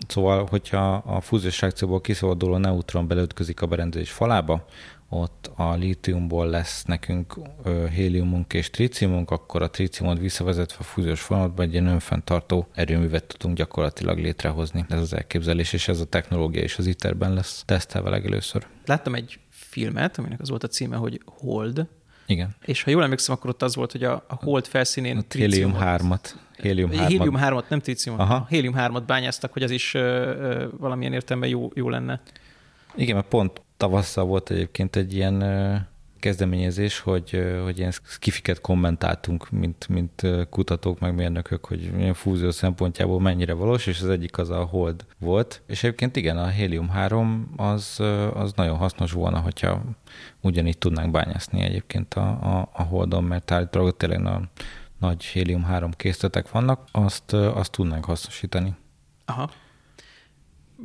[0.07, 4.65] Szóval, hogyha a fúziós reakcióból kiszabaduló neutron belőtközik a berendezés falába,
[5.09, 7.35] ott a lítiumból lesz nekünk
[7.93, 13.57] héliumunk és tríciumunk, akkor a tríciumot visszavezetve a fúziós folyamatba egy ilyen önfenntartó erőművet tudunk
[13.57, 14.85] gyakorlatilag létrehozni.
[14.89, 18.67] Ez az elképzelés, és ez a technológia is az ITER-ben lesz tesztelve legelőször.
[18.85, 21.87] Láttam egy filmet, aminek az volt a címe, hogy Hold.
[22.25, 22.55] Igen.
[22.65, 25.17] És ha jól emlékszem, akkor ott az volt, hogy a, a Hold felszínén...
[25.17, 26.29] A hélium 3-at.
[26.61, 27.05] Hélium 3-at.
[27.07, 28.21] Hélium 3-at, nem tríciumot.
[28.21, 28.45] Aha.
[28.49, 32.21] Hélium 3-at bányáztak, hogy az is ö, ö, valamilyen értelemben jó, jó lenne.
[32.95, 35.43] Igen, mert pont tavasszal volt egyébként egy ilyen
[36.19, 43.19] kezdeményezés, hogy, hogy ilyen skifiket kommentáltunk, mint, mint kutatók, meg mérnökök, hogy ilyen fúzió szempontjából
[43.19, 45.61] mennyire valós, és az egyik az a hold volt.
[45.67, 47.99] És egyébként igen, a hélium-3 az,
[48.33, 49.81] az nagyon hasznos volna, hogyha
[50.41, 54.41] ugyanígy tudnánk bányászni egyébként a, a, a holdon, mert állítólag tényleg a
[54.99, 58.75] nagy hélium-3 készletek vannak, azt, azt tudnánk hasznosítani.
[59.25, 59.49] Aha.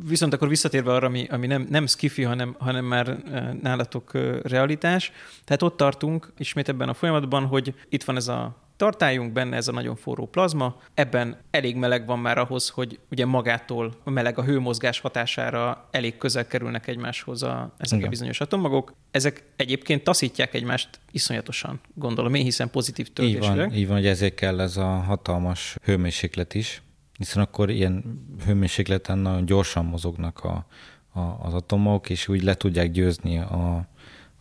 [0.07, 4.41] Viszont akkor visszatérve arra, ami, ami nem, nem skifi, hanem, hanem már e, nálatok e,
[4.43, 5.13] realitás.
[5.45, 9.69] Tehát ott tartunk ismét ebben a folyamatban, hogy itt van ez a tartályunk, benne ez
[9.69, 14.39] a nagyon forró plazma, ebben elég meleg van már ahhoz, hogy ugye magától a meleg
[14.39, 18.07] a hőmozgás hatására elég közel kerülnek egymáshoz a, ezek Igen.
[18.07, 18.95] a bizonyos atommagok.
[19.11, 23.51] Ezek egyébként taszítják egymást iszonyatosan, gondolom én, hiszen pozitív töltésűek.
[23.51, 26.83] Így van, így van, hogy ezért kell ez a hatalmas hőmérséklet is,
[27.23, 30.67] hiszen akkor ilyen hőmérsékleten nagyon gyorsan mozognak a,
[31.13, 33.87] a, az atomok, és úgy le tudják győzni a,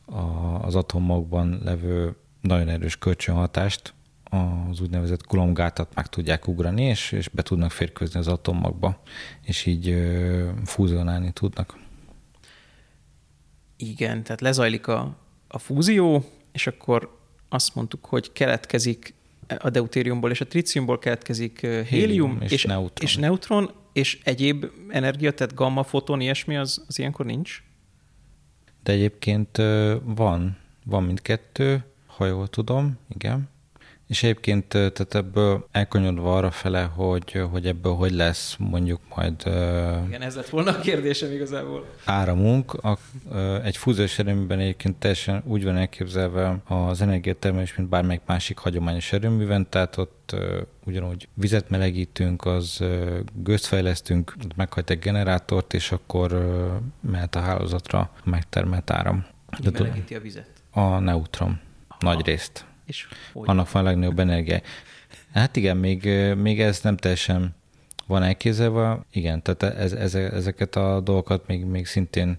[0.05, 0.19] a,
[0.61, 3.93] az atommagokban levő nagyon erős kölcsönhatást,
[4.69, 9.01] az úgynevezett kulomgátat meg tudják ugrani, és, és be tudnak férkőzni az atommagba,
[9.41, 11.79] és így ö, fúzionálni tudnak.
[13.75, 15.17] Igen, tehát lezajlik a,
[15.47, 17.17] a fúzió, és akkor
[17.49, 19.13] azt mondtuk, hogy keletkezik
[19.57, 23.07] a deutériumból és a tritiumból keletkezik hélium, és, és, neutron.
[23.07, 27.63] és neutron, és egyéb energia, tehát gamma, foton, ilyesmi, az, az ilyenkor nincs?
[28.83, 29.57] De egyébként
[30.03, 33.49] van, van mindkettő, ha jól tudom, igen.
[34.11, 39.41] És egyébként tehát ebből elkonyodva arra fele, hogy, hogy ebből hogy lesz mondjuk majd...
[40.07, 41.85] Igen, ez lett volna a kérdésem igazából.
[42.05, 42.73] Áramunk.
[42.73, 42.97] A,
[43.63, 49.69] egy fúziós erőműben egyébként teljesen úgy van elképzelve az energiatermelés, mint bármelyik másik hagyományos erőműven,
[49.69, 50.35] tehát ott
[50.85, 52.83] ugyanúgy vizet melegítünk, az
[53.33, 56.31] gőzt fejlesztünk, meghajt egy generátort, és akkor
[57.01, 59.25] mehet a hálózatra a megtermelt áram.
[59.63, 60.49] Mi melegíti a vizet?
[60.71, 61.59] A neutron.
[61.99, 62.69] Nagy részt.
[62.91, 63.49] És hogy?
[63.49, 64.61] Annak van a legnagyobb energia.
[65.33, 67.55] Hát igen, még, még ez nem teljesen
[68.07, 68.99] van elképzelve.
[69.11, 72.37] Igen, tehát ez, ez, ezeket a dolgokat még, még szintén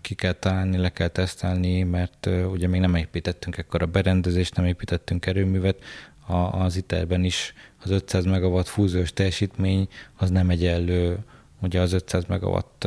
[0.00, 4.66] ki kell találni, le kell tesztelni, mert ugye még nem építettünk ekkor a berendezést, nem
[4.66, 5.82] építettünk erőművet.
[6.26, 11.18] A, az iterben is az 500 megawatt fúziós teljesítmény az nem egyenlő
[11.60, 12.86] ugye az 500 megawatt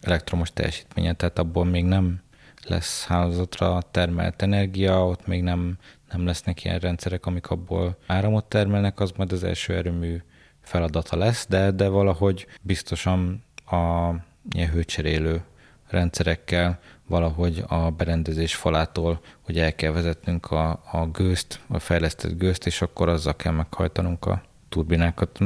[0.00, 2.20] elektromos teljesítménye, tehát abból még nem
[2.70, 5.78] lesz hálózatra termelt energia, ott még nem,
[6.12, 10.22] nem lesznek ilyen rendszerek, amik abból áramot termelnek, az majd az első erőmű
[10.60, 14.10] feladata lesz, de, de valahogy biztosan a
[14.52, 15.42] ilyen hőcserélő
[15.88, 22.66] rendszerekkel valahogy a berendezés falától, hogy el kell vezetnünk a, a gőzt, a fejlesztett gőzt,
[22.66, 25.38] és akkor azzal kell meghajtanunk a turbinákat.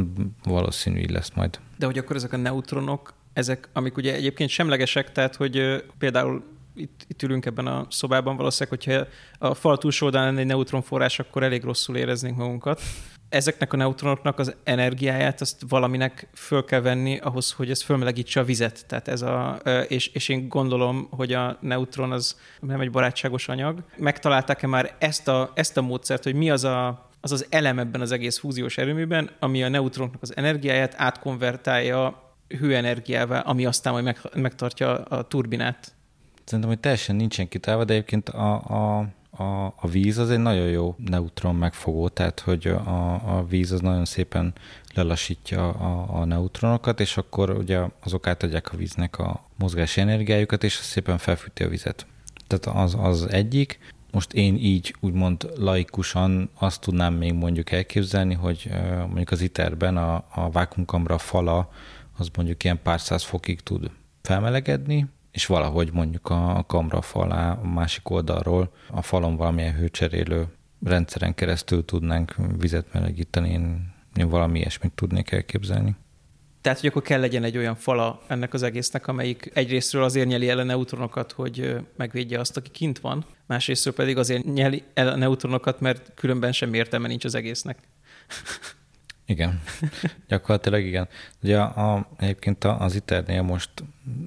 [0.43, 1.59] Valószínű így lesz majd.
[1.79, 7.05] De hogy akkor ezek a neutronok, ezek, amik ugye egyébként semlegesek, tehát hogy például itt,
[7.09, 9.07] itt ülünk ebben a szobában, valószínűleg, hogyha
[9.39, 12.81] a fal túlsó oldalán lenne egy neutronforrás, akkor elég rosszul éreznénk magunkat.
[13.29, 18.45] Ezeknek a neutronoknak az energiáját azt valaminek föl kell venni ahhoz, hogy ez fölmelegítse a
[18.45, 18.87] vizet.
[18.87, 23.83] Tehát ez a, és, és én gondolom, hogy a neutron az nem egy barátságos anyag.
[23.97, 28.01] Megtalálták-e már ezt a, ezt a módszert, hogy mi az a, az az elem ebben
[28.01, 34.19] az egész fúziós erőműben, ami a neutronoknak az energiáját átkonvertálja hőenergiával, ami aztán majd meg,
[34.35, 35.94] megtartja a turbinát.
[36.45, 39.09] Szerintem, hogy teljesen nincsen kitálva, de egyébként a, a,
[39.43, 43.81] a, a víz az egy nagyon jó neutron megfogó, tehát hogy a, a víz az
[43.81, 44.53] nagyon szépen
[44.95, 50.73] lelassítja a, a neutronokat, és akkor ugye azok átadják a víznek a mozgási energiájukat, és
[50.73, 52.07] szépen felfűti a vizet.
[52.47, 53.79] Tehát az, az egyik.
[54.13, 58.71] Most én így úgymond laikusan azt tudnám még mondjuk elképzelni, hogy
[59.07, 61.71] mondjuk az iterben a, a vákumkamra fala
[62.17, 63.91] az mondjuk ilyen pár száz fokig tud
[64.23, 70.47] felmelegedni, és valahogy mondjuk a kamra falá a másik oldalról a falon valamilyen hőcserélő
[70.85, 75.97] rendszeren keresztül tudnánk vizet melegíteni, én, én valami ilyesmit tudnék elképzelni.
[76.61, 80.49] Tehát, hogy akkor kell legyen egy olyan fala ennek az egésznek, amelyik egyrésztről azért nyeli
[80.49, 85.17] el a neutronokat, hogy megvédje azt, aki kint van, másrésztről pedig azért nyeli el a
[85.17, 87.79] neutronokat, mert különben sem értelme nincs az egésznek.
[89.27, 89.61] Igen,
[90.29, 91.09] gyakorlatilag igen.
[91.43, 93.71] Ugye a, a, egyébként az ITER-nél most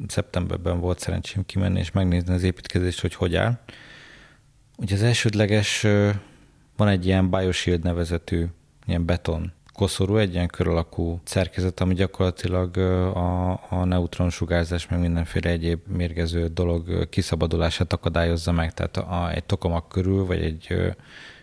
[0.08, 3.60] szeptemberben volt szerencsém kimenni és megnézni az építkezést, hogy hogy áll.
[4.78, 5.82] Ugye az elsődleges
[6.76, 8.46] van egy ilyen Bioshield nevezetű
[8.86, 15.00] ilyen beton koszorú, egy ilyen kör alakú szerkezet, ami gyakorlatilag a, a neutron sugárzás, meg
[15.00, 18.74] mindenféle egyéb mérgező dolog kiszabadulását akadályozza meg.
[18.74, 20.96] Tehát a, egy tokamak körül, vagy egy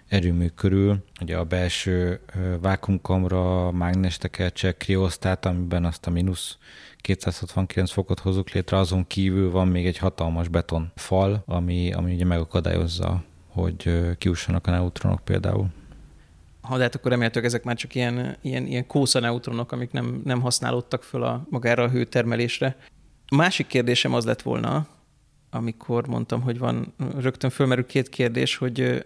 [0.08, 2.20] erőmű körül, ugye a belső
[2.60, 6.56] vákumkamra, mágnestekert, kriosztát, amiben azt a mínusz
[6.96, 12.24] 269 fokot hozunk létre, azon kívül van még egy hatalmas beton fal, ami, ami ugye
[12.24, 15.68] megakadályozza, hogy kiussanak a neutronok például.
[16.60, 20.40] Ha lehet, akkor remélhetőleg ezek már csak ilyen, ilyen, ilyen kósza neutronok, amik nem, nem
[20.40, 22.76] használódtak föl a, magára a hőtermelésre.
[23.26, 24.86] A másik kérdésem az lett volna,
[25.50, 29.04] amikor mondtam, hogy van, rögtön fölmerül két kérdés, hogy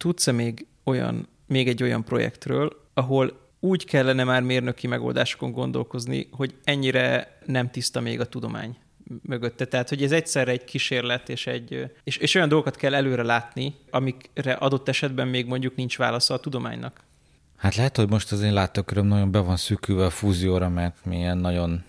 [0.00, 6.54] tudsz-e még olyan, még egy olyan projektről, ahol úgy kellene már mérnöki megoldásokon gondolkozni, hogy
[6.64, 8.76] ennyire nem tiszta még a tudomány,
[9.22, 9.64] mögötte.
[9.64, 13.74] Tehát, hogy ez egyszerre egy kísérlet, és, egy, és, és olyan dolgokat kell előre látni,
[13.90, 17.00] amikre adott esetben még mondjuk nincs válasza a tudománynak.
[17.56, 21.16] Hát lehet, hogy most az én látóköröm nagyon be van szűkülve a fúzióra, mert mi
[21.16, 21.84] ilyen nagyon,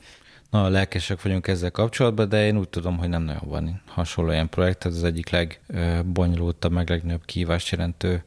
[0.52, 4.50] nagyon lelkesek vagyunk ezzel kapcsolatban, de én úgy tudom, hogy nem nagyon van hasonló ilyen
[4.50, 4.86] projekt.
[4.86, 8.24] Ez az egyik legbonyolultabb, meg legnagyobb kihívást jelentő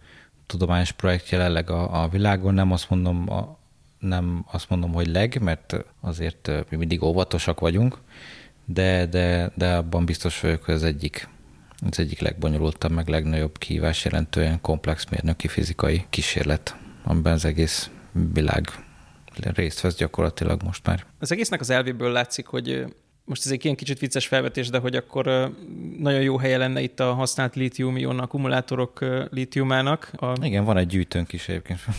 [0.47, 2.55] tudományos projekt jelenleg a, a világon.
[2.55, 3.59] Nem azt mondom, a,
[3.99, 7.99] nem azt mondom, hogy leg, mert azért mi mindig óvatosak vagyunk,
[8.65, 11.29] de, de, de abban biztos vagyok, hogy az egyik,
[11.91, 17.91] az egyik legbonyolultabb, meg legnagyobb kihívás jelentően komplex mérnöki fizikai kísérlet, amiben az egész
[18.33, 18.69] világ
[19.39, 21.05] részt vesz gyakorlatilag most már.
[21.19, 22.85] Az egésznek az elvéből látszik, hogy
[23.25, 25.53] most ez egy ilyen kicsit vicces felvetés, de hogy akkor
[25.99, 30.11] nagyon jó helye lenne itt a használt lítium-ion akkumulátorok lítiumának.
[30.17, 30.45] A...
[30.45, 31.81] Igen, van egy gyűjtőnk is egyébként.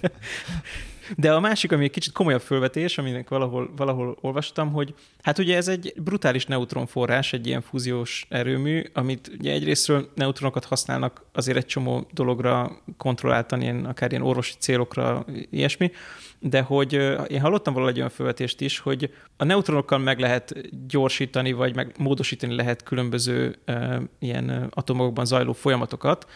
[1.16, 5.56] De a másik, ami egy kicsit komolyabb fölvetés, aminek valahol, valahol olvastam, hogy hát ugye
[5.56, 11.66] ez egy brutális neutronforrás, egy ilyen fúziós erőmű, amit ugye egyrésztről neutronokat használnak azért egy
[11.66, 15.90] csomó dologra kontrolláltan, ilyen, akár ilyen orvosi célokra, ilyesmi,
[16.38, 16.92] de hogy
[17.28, 20.54] én hallottam valahol egy olyan felvetést is, hogy a neutronokkal meg lehet
[20.86, 26.26] gyorsítani, vagy meg módosítani lehet különböző uh, ilyen atomokban zajló folyamatokat,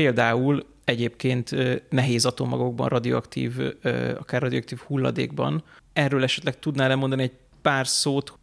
[0.00, 1.54] Például egyébként
[1.90, 3.52] nehéz atommagokban, radioaktív,
[4.18, 5.62] akár radioaktív hulladékban.
[5.92, 7.32] Erről esetleg tudnál lemondani egy
[7.62, 8.38] pár szót?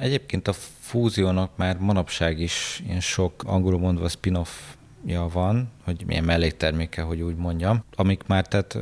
[0.00, 7.02] Egyébként a fúziónak már manapság is ilyen sok angolul mondva spin-off-ja van, hogy milyen mellékterméke,
[7.02, 8.78] hogy úgy mondjam, amik már tehát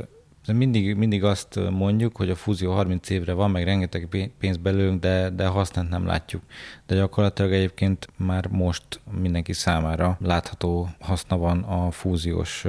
[0.53, 5.29] mindig, mindig azt mondjuk, hogy a fúzió 30 évre van, meg rengeteg pénz belőlünk, de,
[5.29, 6.43] de használt nem látjuk.
[6.85, 8.83] De gyakorlatilag egyébként már most
[9.19, 12.65] mindenki számára látható haszna van a fúziós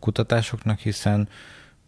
[0.00, 1.28] kutatásoknak, hiszen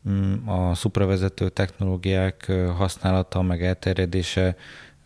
[0.08, 4.56] mm, a szupravezető technológiák használata, meg elterjedése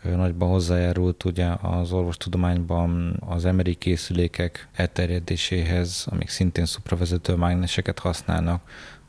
[0.03, 8.63] nagyban hozzájárult ugye az orvostudományban az emeri készülékek elterjedéséhez, amik szintén szupravezető mágneseket használnak,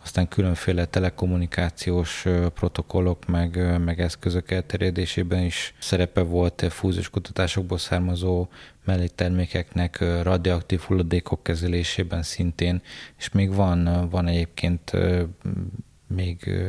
[0.03, 8.47] aztán különféle telekommunikációs protokollok, meg, meg eszközök elterjedésében is szerepe volt fúziós kutatásokból származó
[8.85, 12.81] melléktermékeknek, radioaktív hulladékok kezelésében szintén,
[13.17, 14.91] és még van, van egyébként
[16.07, 16.59] még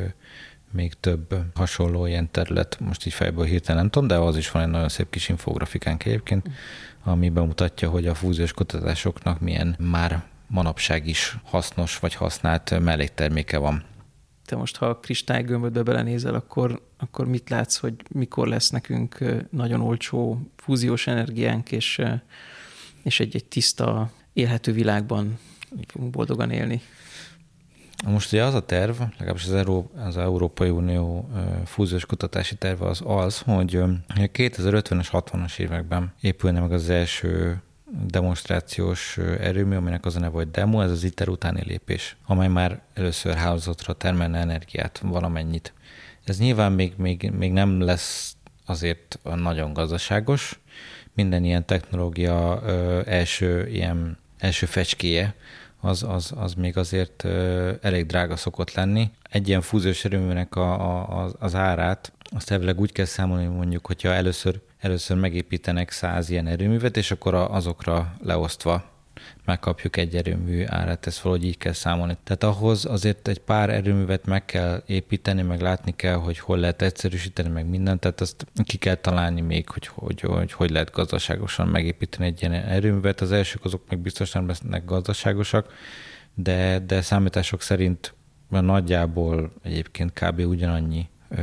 [0.73, 4.63] még több hasonló ilyen terület, most így fejből hirtelen nem tudom, de az is van
[4.63, 6.49] egy nagyon szép kis infografikánk egyébként,
[7.05, 13.85] ami bemutatja, hogy a fúziós kutatásoknak milyen már manapság is hasznos vagy használt mellékterméke van.
[14.45, 19.81] Te most, ha a kristálygömbödbe belenézel, akkor, akkor mit látsz, hogy mikor lesz nekünk nagyon
[19.81, 22.03] olcsó fúziós energiánk, és,
[23.03, 25.39] és egy, egy tiszta, élhető világban
[25.87, 26.81] fogunk boldogan élni?
[28.07, 31.31] Most ugye az a terv, legalábbis az, Euró, az Európai Unió
[31.65, 33.79] fúziós kutatási terve az az, hogy
[34.09, 37.63] 2050-es, 60-as években épülne meg az első
[38.07, 42.81] demonstrációs erőmű, aminek az a neve, hogy demo, ez az ITER utáni lépés, amely már
[42.95, 45.73] először hálózatra termelne energiát valamennyit.
[46.25, 48.37] Ez nyilván még, még, még nem lesz
[48.67, 50.61] azért nagyon gazdaságos.
[51.15, 55.35] Minden ilyen technológia ö, első ilyen első fecskéje
[55.81, 59.11] az, az, az még azért ö, elég drága szokott lenni.
[59.31, 63.87] Egy ilyen fúziós erőműnek a, a, az, az árát azt elvileg úgy kell számolni, mondjuk,
[63.87, 68.91] hogyha először először megépítenek száz ilyen erőművet, és akkor azokra leosztva
[69.45, 72.17] megkapjuk egy erőmű árát, ezt valahogy így kell számolni.
[72.25, 76.83] Tehát ahhoz azért egy pár erőművet meg kell építeni, meg látni kell, hogy hol lehet
[76.83, 81.69] egyszerűsíteni, meg mindent, tehát azt ki kell találni még, hogy hogy, hogy, hogy lehet gazdaságosan
[81.69, 83.21] megépíteni egy ilyen erőművet.
[83.21, 85.73] Az elsők azok még biztos nem lesznek gazdaságosak,
[86.35, 88.15] de, de számítások szerint
[88.49, 90.39] nagyjából egyébként kb.
[90.39, 91.43] ugyanannyi ö,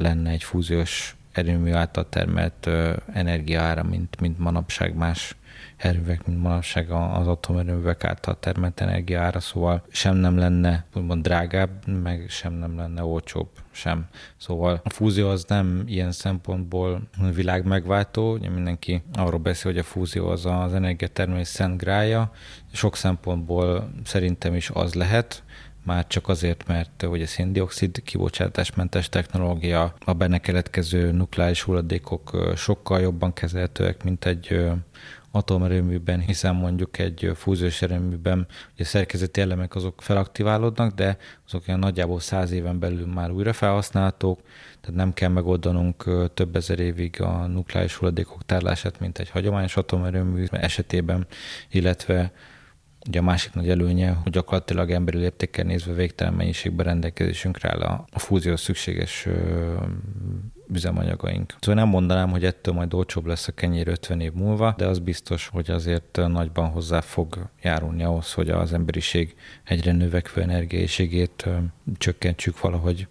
[0.00, 2.68] lenne egy fúziós erőmű által termelt
[3.12, 5.36] energiaára, mint, mint manapság más
[5.76, 12.26] erővek, mint manapság az atomerőművek által termelt energiaára, szóval sem nem lenne úgymond drágább, meg
[12.28, 14.06] sem nem lenne olcsóbb sem.
[14.36, 17.02] Szóval a fúzió az nem ilyen szempontból
[17.34, 22.32] világ megváltó, ugye mindenki arról beszél, hogy a fúzió az az energiatermelés szent grája,
[22.72, 25.42] sok szempontból szerintem is az lehet,
[25.84, 33.00] már csak azért, mert hogy a széndiokszid kibocsátásmentes technológia, a benne keletkező nukleáris hulladékok sokkal
[33.00, 34.68] jobban kezelhetőek, mint egy
[35.30, 38.46] atomerőműben, hiszen mondjuk egy fúziós erőműben
[38.78, 41.16] a szerkezeti elemek azok felaktiválódnak, de
[41.46, 44.40] azok olyan nagyjából száz éven belül már újra felhasználhatók,
[44.80, 46.04] tehát nem kell megoldanunk
[46.34, 51.26] több ezer évig a nukleáris hulladékok tárlását, mint egy hagyományos atomerőmű esetében,
[51.70, 52.32] illetve
[53.06, 58.18] Ugye a másik nagy előnye, hogy gyakorlatilag emberi léptékkel nézve végtelen mennyiségben rendelkezésünkre áll a,
[58.18, 59.74] fúzió szükséges ö,
[60.72, 61.54] üzemanyagaink.
[61.60, 64.98] Szóval nem mondanám, hogy ettől majd olcsóbb lesz a kenyér 50 év múlva, de az
[64.98, 69.34] biztos, hogy azért nagyban hozzá fog járulni ahhoz, hogy az emberiség
[69.64, 71.48] egyre növekvő energiaiségét
[71.98, 73.06] csökkentsük valahogy.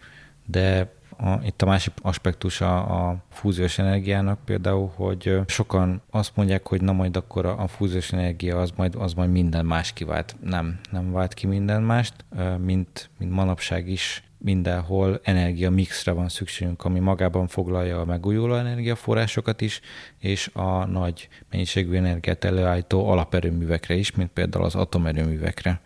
[0.46, 6.68] De a, itt a másik aspektus a, a fúziós energiának például, hogy sokan azt mondják,
[6.68, 10.36] hogy na majd akkor a, a fúziós energia az majd, az majd minden más kivált.
[10.44, 12.14] Nem, nem vált ki minden mást,
[12.58, 19.62] mint, mint manapság is mindenhol energia mixre van szükségünk, ami magában foglalja a megújuló energiaforrásokat
[19.62, 19.82] is,
[20.20, 25.82] és a nagy mennyiségű energiát előállító alaperőművekre is, mint például az atomerőművekre.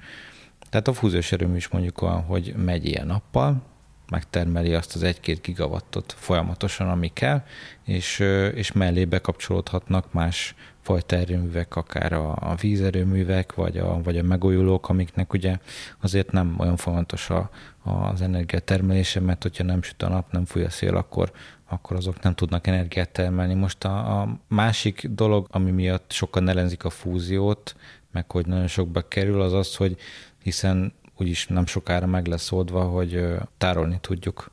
[0.70, 3.62] Tehát a fúziós erőmű is mondjuk olyan, hogy megy ilyen nappal,
[4.12, 7.44] megtermeli azt az 1-2 gigawattot folyamatosan, ami kell,
[7.84, 8.20] és,
[8.54, 14.90] és mellé bekapcsolódhatnak más fajta erőművek, akár a, a vízerőművek, vagy a, vagy a megújulók,
[14.90, 15.58] amiknek ugye
[16.00, 17.50] azért nem olyan fontos a,
[17.84, 21.32] az energia termelése, mert hogyha nem süt a nap, nem fúj a szél, akkor,
[21.66, 23.54] akkor azok nem tudnak energiát termelni.
[23.54, 27.76] Most a, a másik dolog, ami miatt sokan ellenzik a fúziót,
[28.12, 29.98] meg hogy nagyon sokba kerül, az az, hogy
[30.44, 33.26] hiszen úgyis nem sokára meg lesz oldva, hogy
[33.58, 34.52] tárolni tudjuk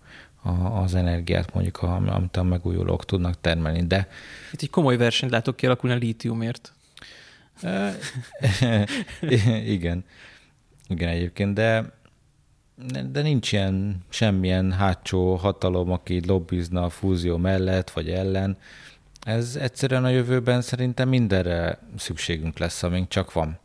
[0.73, 3.87] az energiát, mondjuk, amit a megújulók tudnak termelni.
[3.87, 4.09] De
[4.53, 6.73] itt egy komoly versenyt látok kialakulni a lítiumért.
[9.77, 10.05] Igen.
[10.89, 11.97] Igen egyébként, de
[13.11, 18.57] de nincs ilyen semmilyen hátsó hatalom, aki lobbizna a fúzió mellett vagy ellen.
[19.23, 23.59] Ez egyszerűen a jövőben szerintem mindenre szükségünk lesz, amink csak van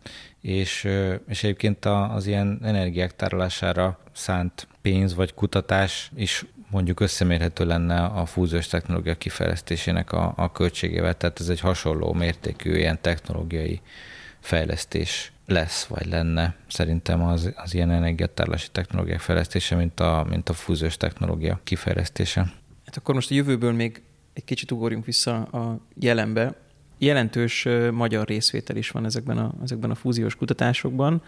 [0.43, 0.89] és,
[1.27, 8.25] és egyébként az ilyen energiák tárolására szánt pénz vagy kutatás is mondjuk összemérhető lenne a
[8.25, 13.81] fúziós technológia kifejlesztésének a, a költségével, tehát ez egy hasonló mértékű ilyen technológiai
[14.39, 20.53] fejlesztés lesz, vagy lenne szerintem az, az ilyen energiatárolási technológiák fejlesztése, mint a, mint a
[20.53, 22.41] fúziós technológia kifejlesztése.
[22.85, 24.01] Hát akkor most a jövőből még
[24.33, 26.55] egy kicsit ugorjunk vissza a jelenbe
[27.03, 31.21] jelentős magyar részvétel is van ezekben a, ezekben a fúziós kutatásokban.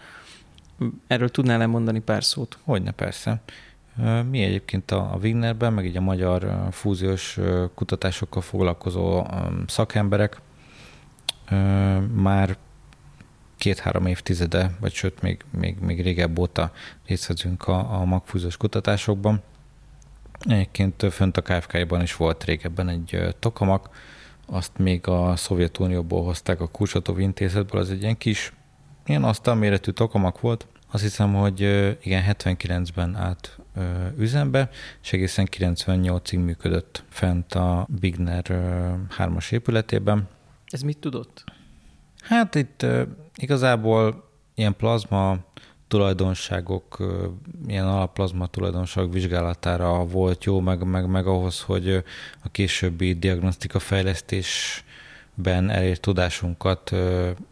[1.06, 2.58] Erről tudnál -e mondani pár szót?
[2.62, 3.40] Hogyne, persze.
[4.30, 7.38] Mi egyébként a Wignerben, meg így a magyar fúziós
[7.74, 9.26] kutatásokkal foglalkozó
[9.66, 10.40] szakemberek
[12.14, 12.56] már
[13.56, 16.72] két-három évtizede, vagy sőt, még, még, még régebb óta
[17.06, 19.42] részt veszünk a, a magfúziós kutatásokban.
[20.40, 23.90] Egyébként fönt a KFK-ban is volt régebben egy tokamak,
[24.46, 28.52] azt még a Szovjetunióból hozták a Kurcsatov intézetből, az egy ilyen kis,
[29.06, 30.66] ilyen asztalméretű tokamak volt.
[30.90, 31.60] Azt hiszem, hogy
[32.02, 33.58] igen, 79-ben állt
[34.18, 34.70] üzembe,
[35.02, 38.44] és egészen 98-ig működött fent a Bigner
[39.18, 40.28] 3-as épületében.
[40.66, 41.44] Ez mit tudott?
[42.20, 42.86] Hát itt
[43.36, 45.38] igazából ilyen plazma
[45.88, 46.96] tulajdonságok,
[47.66, 51.94] ilyen alapplazma tulajdonságok vizsgálatára volt jó, meg, meg, meg ahhoz, hogy
[52.42, 56.90] a későbbi diagnosztika fejlesztésben elért tudásunkat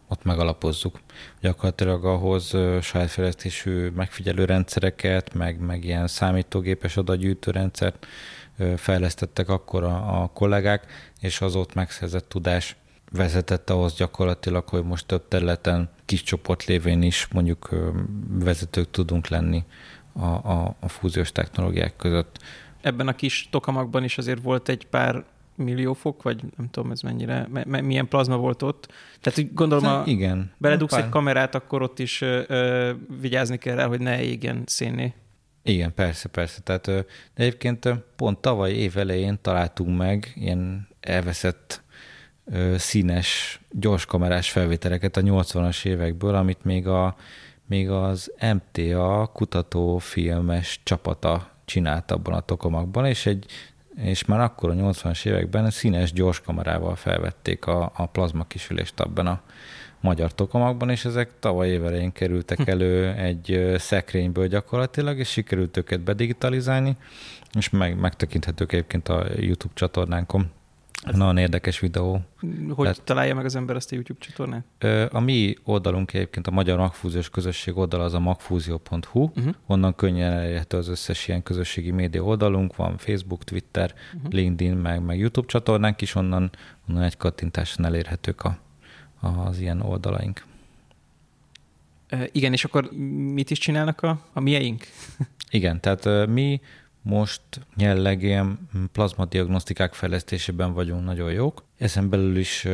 [0.09, 1.01] ott megalapozzuk.
[1.41, 8.07] Gyakorlatilag ahhoz saját fejlesztésű megfigyelő rendszereket, meg, meg ilyen számítógépes adatgyűjtő rendszert
[8.76, 10.87] fejlesztettek akkor a, a kollégák,
[11.20, 12.76] és az ott megszerzett tudás
[13.17, 17.69] vezetett ahhoz gyakorlatilag, hogy most több területen kis csoport lévén is mondjuk
[18.29, 19.65] vezetők tudunk lenni
[20.12, 22.39] a, a, a fúziós technológiák között.
[22.81, 25.25] Ebben a kis tokamakban is azért volt egy pár
[25.57, 28.93] millió fok, vagy nem tudom ez mennyire, milyen plazma volt ott.
[29.21, 30.53] Tehát gondolom, a, igen.
[30.59, 35.15] beledugsz egy kamerát, akkor ott is ö, ö, vigyázni kell rá, hogy ne égjen szénné.
[35.62, 36.61] Igen, persze, persze.
[36.61, 37.05] Tehát de
[37.35, 41.83] egyébként pont tavaly év elején találtunk meg ilyen elveszett
[42.77, 47.17] színes, gyorskamerás felvételeket a 80-as évekből, amit még, a,
[47.67, 53.47] még az MTA kutatófilmes csapata csinált abban a tokomakban, és, egy,
[53.97, 59.43] és már akkor a 80-as években színes gyorskamerával felvették a, a plazma kisülést abban a
[60.01, 62.71] magyar tokamakban, és ezek tavaly évelején kerültek hm.
[62.71, 66.97] elő egy szekrényből gyakorlatilag, és sikerült őket bedigitalizálni,
[67.53, 70.51] és meg, megtekinthetők egyébként a YouTube csatornánkon.
[71.05, 72.21] Ez Nagyon érdekes videó.
[72.69, 74.65] Hogy Tehát, találja meg az ember ezt a YouTube csatornát?
[75.15, 79.55] A mi oldalunk egyébként a Magyar Magfúziós Közösség oldal az a magfúzió.hu, uh-huh.
[79.67, 84.33] onnan könnyen elérhető az összes ilyen közösségi média oldalunk, van Facebook, Twitter, uh-huh.
[84.33, 86.51] LinkedIn, meg, meg YouTube csatornánk is, onnan,
[86.89, 88.59] onnan egy kattintáson elérhetők a,
[89.21, 90.45] az ilyen oldalaink.
[92.33, 92.91] Igen, és akkor
[93.33, 94.87] mit is csinálnak a, a mieink?
[95.51, 96.61] Igen, tehát mi
[97.05, 97.43] most
[97.77, 101.65] jelenleg ilyen plazmadiagnosztikák fejlesztésében vagyunk nagyon jók.
[101.79, 102.67] Ezen belül is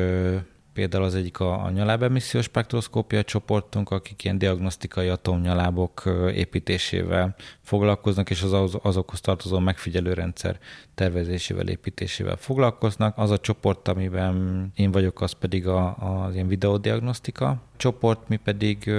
[0.73, 6.03] Például az egyik a, a nyalábemissziós spektroszkópia csoportunk, akik ilyen diagnosztikai atomnyalábok
[6.35, 10.59] építésével foglalkoznak, és az azokhoz tartozó megfigyelőrendszer
[10.95, 13.19] tervezésével, építésével foglalkoznak.
[13.19, 18.91] Az a csoport, amiben én vagyok, az pedig a, az ilyen videodiagnosztika csoport, mi pedig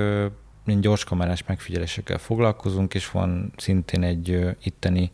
[0.65, 5.11] gyors kamerás megfigyelésekkel foglalkozunk, és van szintén egy itteni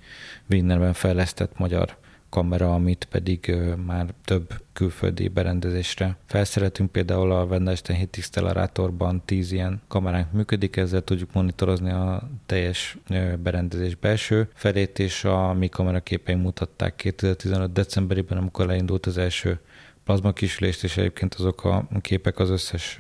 [0.49, 1.97] Wienerben fejlesztett magyar
[2.29, 6.91] kamera, amit pedig már több külföldi berendezésre felszereltünk.
[6.91, 12.97] Például a Wendelstein 7 Acceleratorban 10 ilyen kameránk működik, ezzel tudjuk monitorozni a teljes
[13.39, 17.71] berendezés belső felét, és a mi kameraképeink mutatták 2015.
[17.71, 19.59] decemberében, amikor leindult az első
[20.03, 22.99] plazma kisülést, és egyébként azok a képek az összes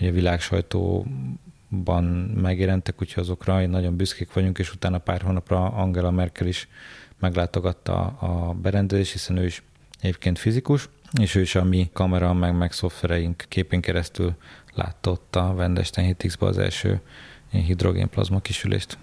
[0.00, 6.46] ugye világ sajtóban megjelentek, úgyhogy azokra nagyon büszkék vagyunk, és utána pár hónapra Angela Merkel
[6.46, 6.68] is
[7.18, 9.62] meglátogatta a berendezés, hiszen ő is
[10.00, 10.88] egyébként fizikus,
[11.20, 14.34] és ő is a mi kamera, meg, meg szoftvereink képén keresztül
[14.74, 17.00] látta ott a Wendestein 7 az első
[17.50, 18.98] hidrogénplazma kisülést.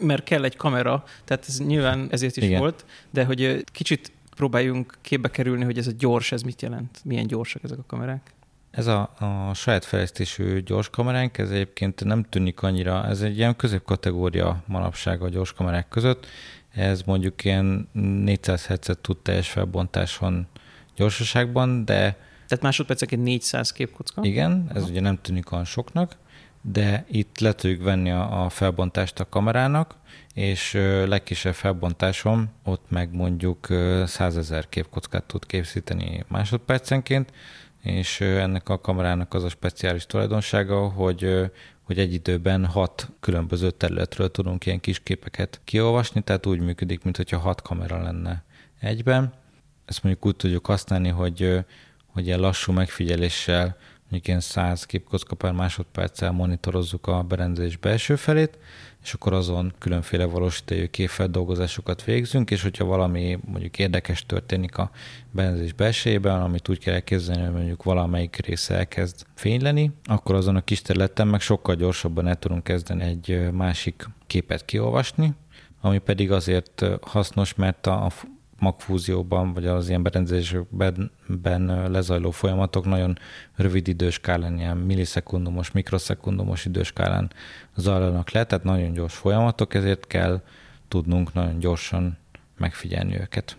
[0.00, 2.58] Mert kell egy kamera, tehát ez nyilván ezért is Igen.
[2.60, 7.00] volt, de hogy kicsit próbáljunk képbe kerülni, hogy ez a gyors, ez mit jelent?
[7.04, 8.32] Milyen gyorsak ezek a kamerák?
[8.72, 13.56] Ez a, a saját fejlesztésű gyors kameránk, ez egyébként nem tűnik annyira, ez egy ilyen
[13.56, 16.26] középkategória manapság a gyors kamerák között,
[16.74, 20.46] ez mondjuk ilyen 400 Hz tud teljes felbontáson
[20.96, 22.16] gyorsaságban, de...
[22.48, 24.24] Tehát másodpercenként 400 képkocka?
[24.24, 24.90] Igen, ez Aha.
[24.90, 26.16] ugye nem tűnik olyan soknak,
[26.60, 29.94] de itt le tudjuk venni a, a felbontást a kamerának,
[30.34, 30.72] és
[31.06, 33.66] legkisebb felbontásom ott meg mondjuk
[34.06, 37.32] 100 ezer képkockát tud készíteni másodpercenként,
[37.82, 41.50] és ennek a kamerának az a speciális tulajdonsága, hogy
[41.82, 47.38] hogy egy időben hat különböző területről tudunk ilyen kis képeket kiolvasni, tehát úgy működik, mintha
[47.38, 48.44] hat kamera lenne
[48.80, 49.32] egyben.
[49.84, 51.64] Ezt mondjuk úgy tudjuk használni, hogy,
[52.06, 53.76] hogy ilyen lassú megfigyeléssel
[54.12, 58.58] mondjuk ilyen 100 képkocka per másodperccel monitorozzuk a berendezés belső felét,
[59.02, 64.90] és akkor azon különféle valósítói képfeldolgozásokat végzünk, és hogyha valami mondjuk érdekes történik a
[65.30, 70.64] berendezés belsejében, amit úgy kell elképzelni, hogy mondjuk valamelyik része elkezd fényleni, akkor azon a
[70.64, 75.32] kis területen meg sokkal gyorsabban el tudunk kezdeni egy másik képet kiolvasni,
[75.80, 78.10] ami pedig azért hasznos, mert a
[78.62, 81.10] magfúzióban, vagy az ilyen berendezésben
[81.90, 83.18] lezajló folyamatok nagyon
[83.56, 87.30] rövid időskálán, ilyen millisekundumos, mikrosekundumos időskálán
[87.76, 90.42] zajlanak le, tehát nagyon gyors folyamatok, ezért kell
[90.88, 92.18] tudnunk nagyon gyorsan
[92.56, 93.56] megfigyelni őket.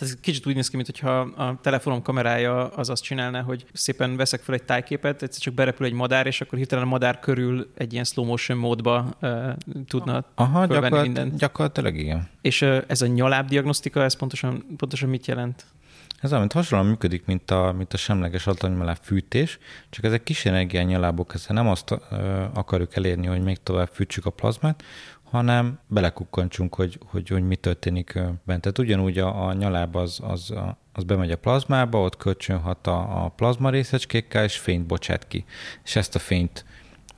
[0.00, 4.16] Tehát ez kicsit úgy néz ki, mintha a telefonom kamerája az azt csinálna, hogy szépen
[4.16, 7.70] veszek fel egy tájképet, egyszer csak berepül egy madár, és akkor hirtelen a madár körül
[7.74, 9.52] egy ilyen slow motion módba uh,
[9.86, 11.36] tudna Aha, gyakor- mindent.
[11.36, 12.28] gyakorlatilag igen.
[12.40, 15.64] És uh, ez a nyaláb diagnosztika, ez pontosan, pontosan mit jelent?
[16.20, 19.58] Ez amit hasonlóan működik, mint a, mint a semleges atomnyaláb fűtés,
[19.90, 21.98] csak ezek kis energiányalábok, ezzel nem azt uh,
[22.54, 24.82] akarjuk elérni, hogy még tovább fűtsük a plazmát,
[25.30, 28.12] hanem belekukkantsunk, hogy, hogy, hogy mi történik
[28.44, 28.60] bent.
[28.60, 30.54] Tehát ugyanúgy a, a nyaláb az, az,
[30.92, 35.44] az bemegy a plazmába, ott kölcsönhat a, a plazma részecskékkel, és fényt bocsát ki.
[35.84, 36.64] És ezt a fényt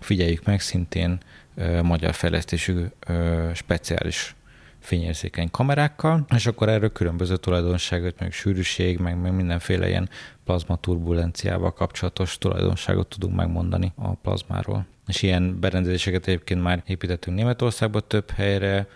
[0.00, 1.18] figyeljük meg szintén
[1.54, 4.36] ö, magyar fejlesztésű ö, speciális
[4.78, 10.08] fényérzékeny kamerákkal, és akkor erről különböző tulajdonságot, meg sűrűség, meg, meg mindenféle ilyen
[10.44, 14.86] plazma turbulenciával kapcsolatos tulajdonságot tudunk megmondani a plazmáról.
[15.06, 18.88] És ilyen berendezéseket egyébként már építettünk Németországba több helyre,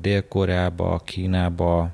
[0.00, 1.90] Dél-Koreába, Kínába,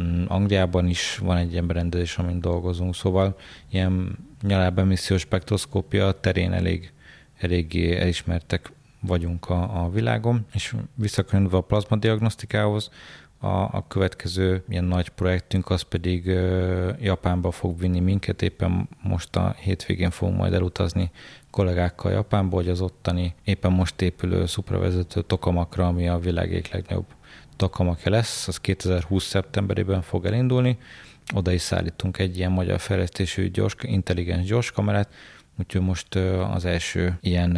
[0.00, 3.36] mm, Angliában is van egy ilyen berendezés, amin dolgozunk, szóval
[3.70, 6.92] ilyen nyalábemissziós spektroszkópia terén elég,
[7.38, 12.90] eléggé elismertek vagyunk a, a világon, és visszakönyvve a plazmadiagnosztikához,
[13.38, 19.36] a, a következő ilyen nagy projektünk az pedig uh, Japánba fog vinni minket, éppen most
[19.36, 21.10] a hétvégén fogunk majd elutazni
[21.54, 27.06] kollégákkal Japánba, hogy az ottani éppen most épülő szupravezető tokamakra, ami a világ egyik legnagyobb
[27.56, 29.24] tokamakja lesz, az 2020.
[29.24, 30.78] szeptemberében fog elindulni.
[31.34, 35.08] Oda is szállítunk egy ilyen magyar fejlesztésű gyors, intelligens gyors kamerát,
[35.58, 36.14] úgyhogy most
[36.54, 37.52] az első ilyen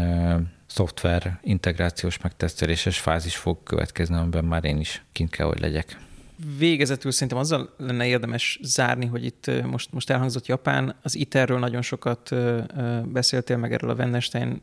[0.66, 5.99] szoftver integrációs megteszteléses fázis fog következni, amiben már én is kint kell, hogy legyek.
[6.59, 11.82] Végezetül szerintem azzal lenne érdemes zárni, hogy itt most, most elhangzott Japán, az ITER-ről nagyon
[11.82, 12.34] sokat
[13.05, 14.62] beszéltél, meg erről a Wendenstein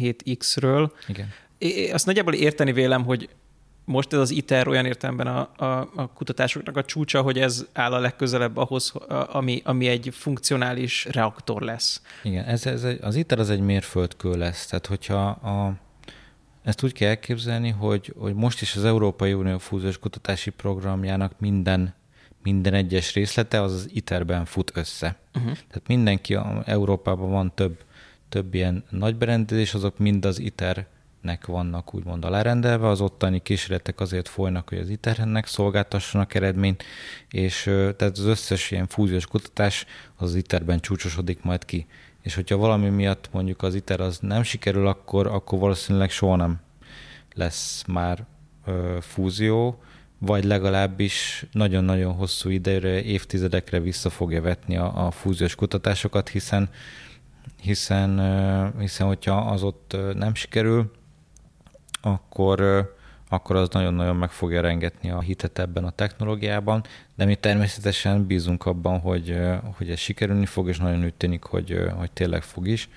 [0.00, 0.90] 7X-ről.
[1.08, 1.28] Igen.
[1.58, 3.28] É, azt nagyjából érteni vélem, hogy
[3.84, 7.92] most ez az ITER olyan értelemben a, a, a kutatásoknak a csúcsa, hogy ez áll
[7.92, 12.02] a legközelebb ahhoz, ami, ami egy funkcionális reaktor lesz.
[12.22, 14.66] Igen, ez, ez egy, az ITER az egy mérföldkő lesz.
[14.66, 15.74] Tehát, hogyha a,
[16.62, 21.94] ezt úgy kell elképzelni, hogy, hogy most is az Európai Unió fúziós kutatási programjának minden
[22.42, 25.16] minden egyes részlete az az ITER-ben fut össze.
[25.34, 25.52] Uh-huh.
[25.52, 27.84] Tehát mindenki, Európában van több,
[28.28, 30.86] több ilyen nagy berendezés, azok mind az ITER
[31.20, 36.84] nek vannak úgymond alárendelve, az ottani kísérletek azért folynak, hogy az ITER-nek szolgáltassanak eredményt,
[37.30, 39.86] és tehát az összes ilyen fúziós kutatás
[40.16, 41.86] az ITER-ben csúcsosodik majd ki.
[42.22, 46.60] És hogyha valami miatt mondjuk az ITER az nem sikerül, akkor, akkor valószínűleg soha nem
[47.34, 48.24] lesz már
[48.66, 49.82] ö, fúzió,
[50.18, 56.70] vagy legalábbis nagyon-nagyon hosszú időre, évtizedekre vissza fogja vetni a, a fúziós kutatásokat, hiszen
[57.62, 58.20] hiszen,
[58.78, 60.90] hiszen hogyha az ott nem sikerül,
[62.00, 62.60] akkor,
[63.32, 68.66] akkor az nagyon-nagyon meg fogja rengetni a hitet ebben a technológiában, de mi természetesen bízunk
[68.66, 69.38] abban, hogy,
[69.76, 72.88] hogy ez sikerülni fog, és nagyon úgy tűnik, hogy, hogy tényleg fog is.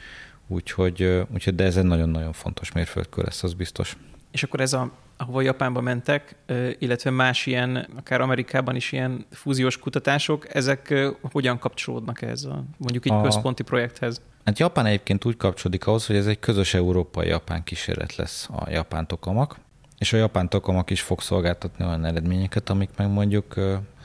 [0.48, 3.98] Úgyhogy, úgyhogy de ez egy nagyon-nagyon fontos mérföldkő lesz, az biztos.
[4.32, 6.36] És akkor ez a ahova Japánba mentek,
[6.80, 10.94] illetve más ilyen, akár Amerikában is ilyen fúziós kutatások, ezek
[11.32, 13.22] hogyan kapcsolódnak ez a mondjuk egy a...
[13.22, 14.22] központi projekthez?
[14.46, 19.08] Hát Japán egyébként úgy kapcsolódik ahhoz, hogy ez egy közös európai-japán kísérlet lesz a japán
[19.08, 19.56] tokamak,
[19.98, 23.54] és a japán tokamak is fog szolgáltatni olyan eredményeket, amik meg mondjuk,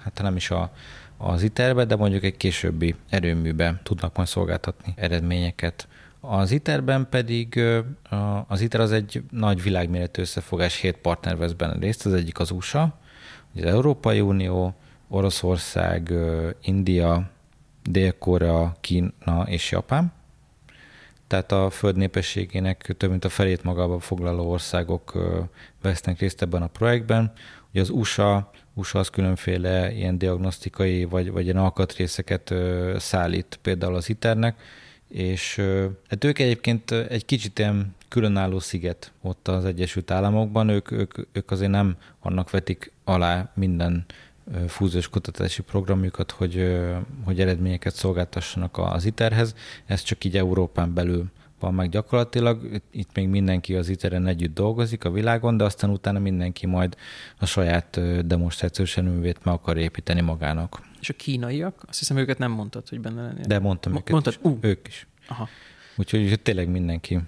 [0.03, 0.73] hát nem is a,
[1.17, 5.89] az iterbe, de mondjuk egy későbbi erőműbe tudnak majd szolgáltatni eredményeket.
[6.21, 7.61] Az ITER-ben pedig
[8.47, 12.51] az ITER az egy nagy világméretű összefogás, hét partner vesz benne részt, az egyik az
[12.51, 12.99] USA,
[13.57, 14.75] az Európai Unió,
[15.09, 16.13] Oroszország,
[16.63, 17.31] India,
[17.83, 20.13] Dél-Korea, Kína és Japán
[21.31, 25.19] tehát a föld népességének több mint a felét magába foglaló országok
[25.83, 27.33] vesznek részt ebben a projektben.
[27.71, 32.55] Ugye az USA, USA az különféle ilyen diagnosztikai vagy, vagy ilyen alkatrészeket
[32.97, 34.61] szállít például az ITER-nek,
[35.09, 35.63] és
[36.09, 41.51] hát ők egyébként egy kicsit ilyen különálló sziget ott az Egyesült Államokban, ők, ők, ők
[41.51, 44.05] azért nem annak vetik alá minden
[44.67, 46.79] fúziós kutatási programjukat, hogy,
[47.25, 49.55] hogy eredményeket szolgáltassanak az ITER-hez.
[49.87, 51.25] Ez csak így Európán belül
[51.61, 52.81] van meg gyakorlatilag.
[52.91, 56.97] Itt még mindenki az ITER-en együtt dolgozik a világon, de aztán utána mindenki majd
[57.39, 60.83] a saját demonstrációs erőművét meg akar építeni magának.
[61.01, 61.85] És a kínaiak?
[61.89, 63.45] Azt hiszem őket nem mondtad, hogy benne lennél.
[63.47, 64.33] De mondtam Mo- őket mondtad?
[64.33, 64.51] Is.
[64.51, 64.59] Uh.
[64.61, 65.07] Ők is.
[65.29, 65.49] Aha.
[65.97, 67.21] Úgyhogy tényleg mindenki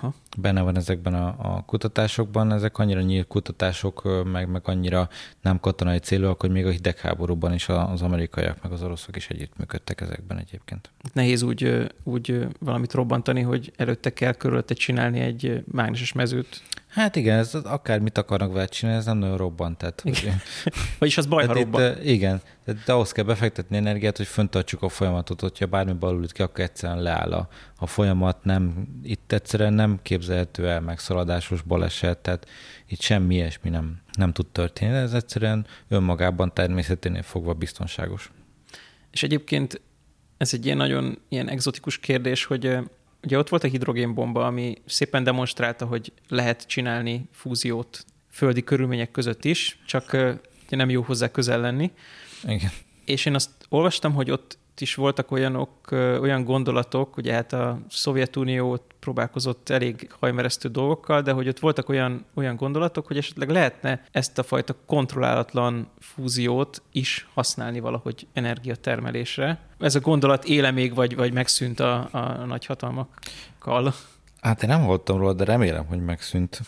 [0.00, 0.14] Aha.
[0.38, 2.52] benne van ezekben a, a kutatásokban.
[2.52, 5.08] Ezek annyira nyílt kutatások, meg, meg annyira
[5.40, 10.00] nem katonai célúak, hogy még a hidegháborúban is az amerikaiak, meg az oroszok is együttműködtek
[10.00, 10.90] ezekben egyébként.
[11.12, 16.62] Nehéz úgy, úgy valamit robbantani, hogy előtte kell körülötte csinálni egy mágneses mezőt.
[16.96, 19.78] Hát igen, ez akár mit akarnak vele csinálni, ez nem nagyon robbant.
[19.78, 20.30] Tehát, hogy...
[20.98, 21.90] Vagyis az baj, ha robban.
[21.90, 26.42] Itt, igen, tehát ahhoz kell befektetni energiát, hogy föntartsuk a folyamatot, hogyha bármi balul ki,
[26.42, 32.48] akkor egyszerűen leáll a, a folyamat, nem, itt egyszerűen nem képzelhető el megszalladásos baleset, tehát
[32.86, 38.30] itt semmi ilyesmi nem, nem tud történni, ez egyszerűen önmagában természeténél fogva biztonságos.
[39.10, 39.80] És egyébként
[40.36, 42.78] ez egy ilyen nagyon ilyen egzotikus kérdés, hogy
[43.24, 49.44] ugye ott volt a hidrogénbomba, ami szépen demonstrálta, hogy lehet csinálni fúziót földi körülmények között
[49.44, 50.12] is, csak
[50.66, 51.90] ugye nem jó hozzá közel lenni.
[52.42, 52.70] Igen.
[53.04, 55.90] És én azt olvastam, hogy ott is voltak olyanok,
[56.20, 62.24] olyan gondolatok, ugye hát a Szovjetunió próbálkozott elég hajmeresztő dolgokkal, de hogy ott voltak olyan,
[62.34, 69.58] olyan gondolatok, hogy esetleg lehetne ezt a fajta kontrollálatlan fúziót is használni valahogy energiatermelésre.
[69.80, 73.94] Ez a gondolat éle még, vagy, vagy megszűnt a, a nagyhatalmakkal?
[74.40, 76.60] Hát én nem hallottam róla, de remélem, hogy megszűnt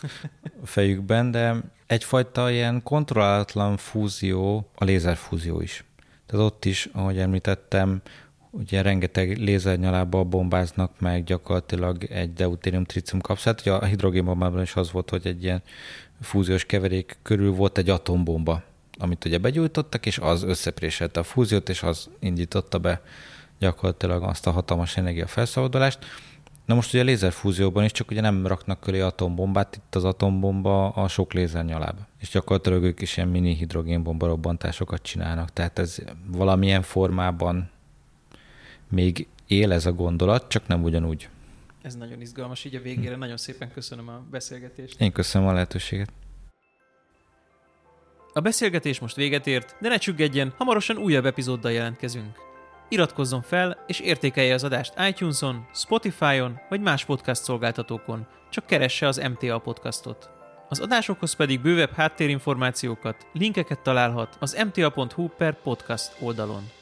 [0.63, 1.57] a fejükben, de
[1.87, 5.85] egyfajta ilyen kontrollálatlan fúzió, a lézerfúzió is.
[6.27, 8.03] Tehát ott is, ahogy említettem,
[8.51, 13.61] ugye rengeteg lézernyalába bombáznak meg gyakorlatilag egy deutérium tritium kapszát.
[13.61, 15.63] Ugye a hidrogénbombában is az volt, hogy egy ilyen
[16.21, 18.63] fúziós keverék körül volt egy atombomba,
[18.99, 23.03] amit ugye begyújtottak, és az összepréselte a fúziót, és az indította be
[23.59, 25.99] gyakorlatilag azt a hatalmas energia felszabadulást.
[26.67, 30.89] Na most ugye a lézerfúzióban is csak ugye nem raknak köré atombombát, itt az atombomba
[30.89, 32.07] a sok lézernyalába.
[32.21, 35.53] És gyakorlatilag ők is ilyen mini hidrogénbomba robbantásokat csinálnak.
[35.53, 37.71] Tehát ez valamilyen formában
[38.89, 41.29] még él ez a gondolat, csak nem ugyanúgy.
[41.83, 45.01] Ez nagyon izgalmas, így a végére nagyon szépen köszönöm a beszélgetést.
[45.01, 46.13] Én köszönöm a lehetőséget.
[48.33, 52.37] A beszélgetés most véget ért, de ne csüggedjen, hamarosan újabb epizóddal jelentkezünk.
[52.89, 59.17] Iratkozzon fel és értékelje az adást iTunes-on, Spotify-on vagy más podcast szolgáltatókon, csak keresse az
[59.17, 60.31] MTA podcastot.
[60.69, 66.78] Az adásokhoz pedig bővebb háttérinformációkat, linkeket találhat az mta.hu per podcast oldalon.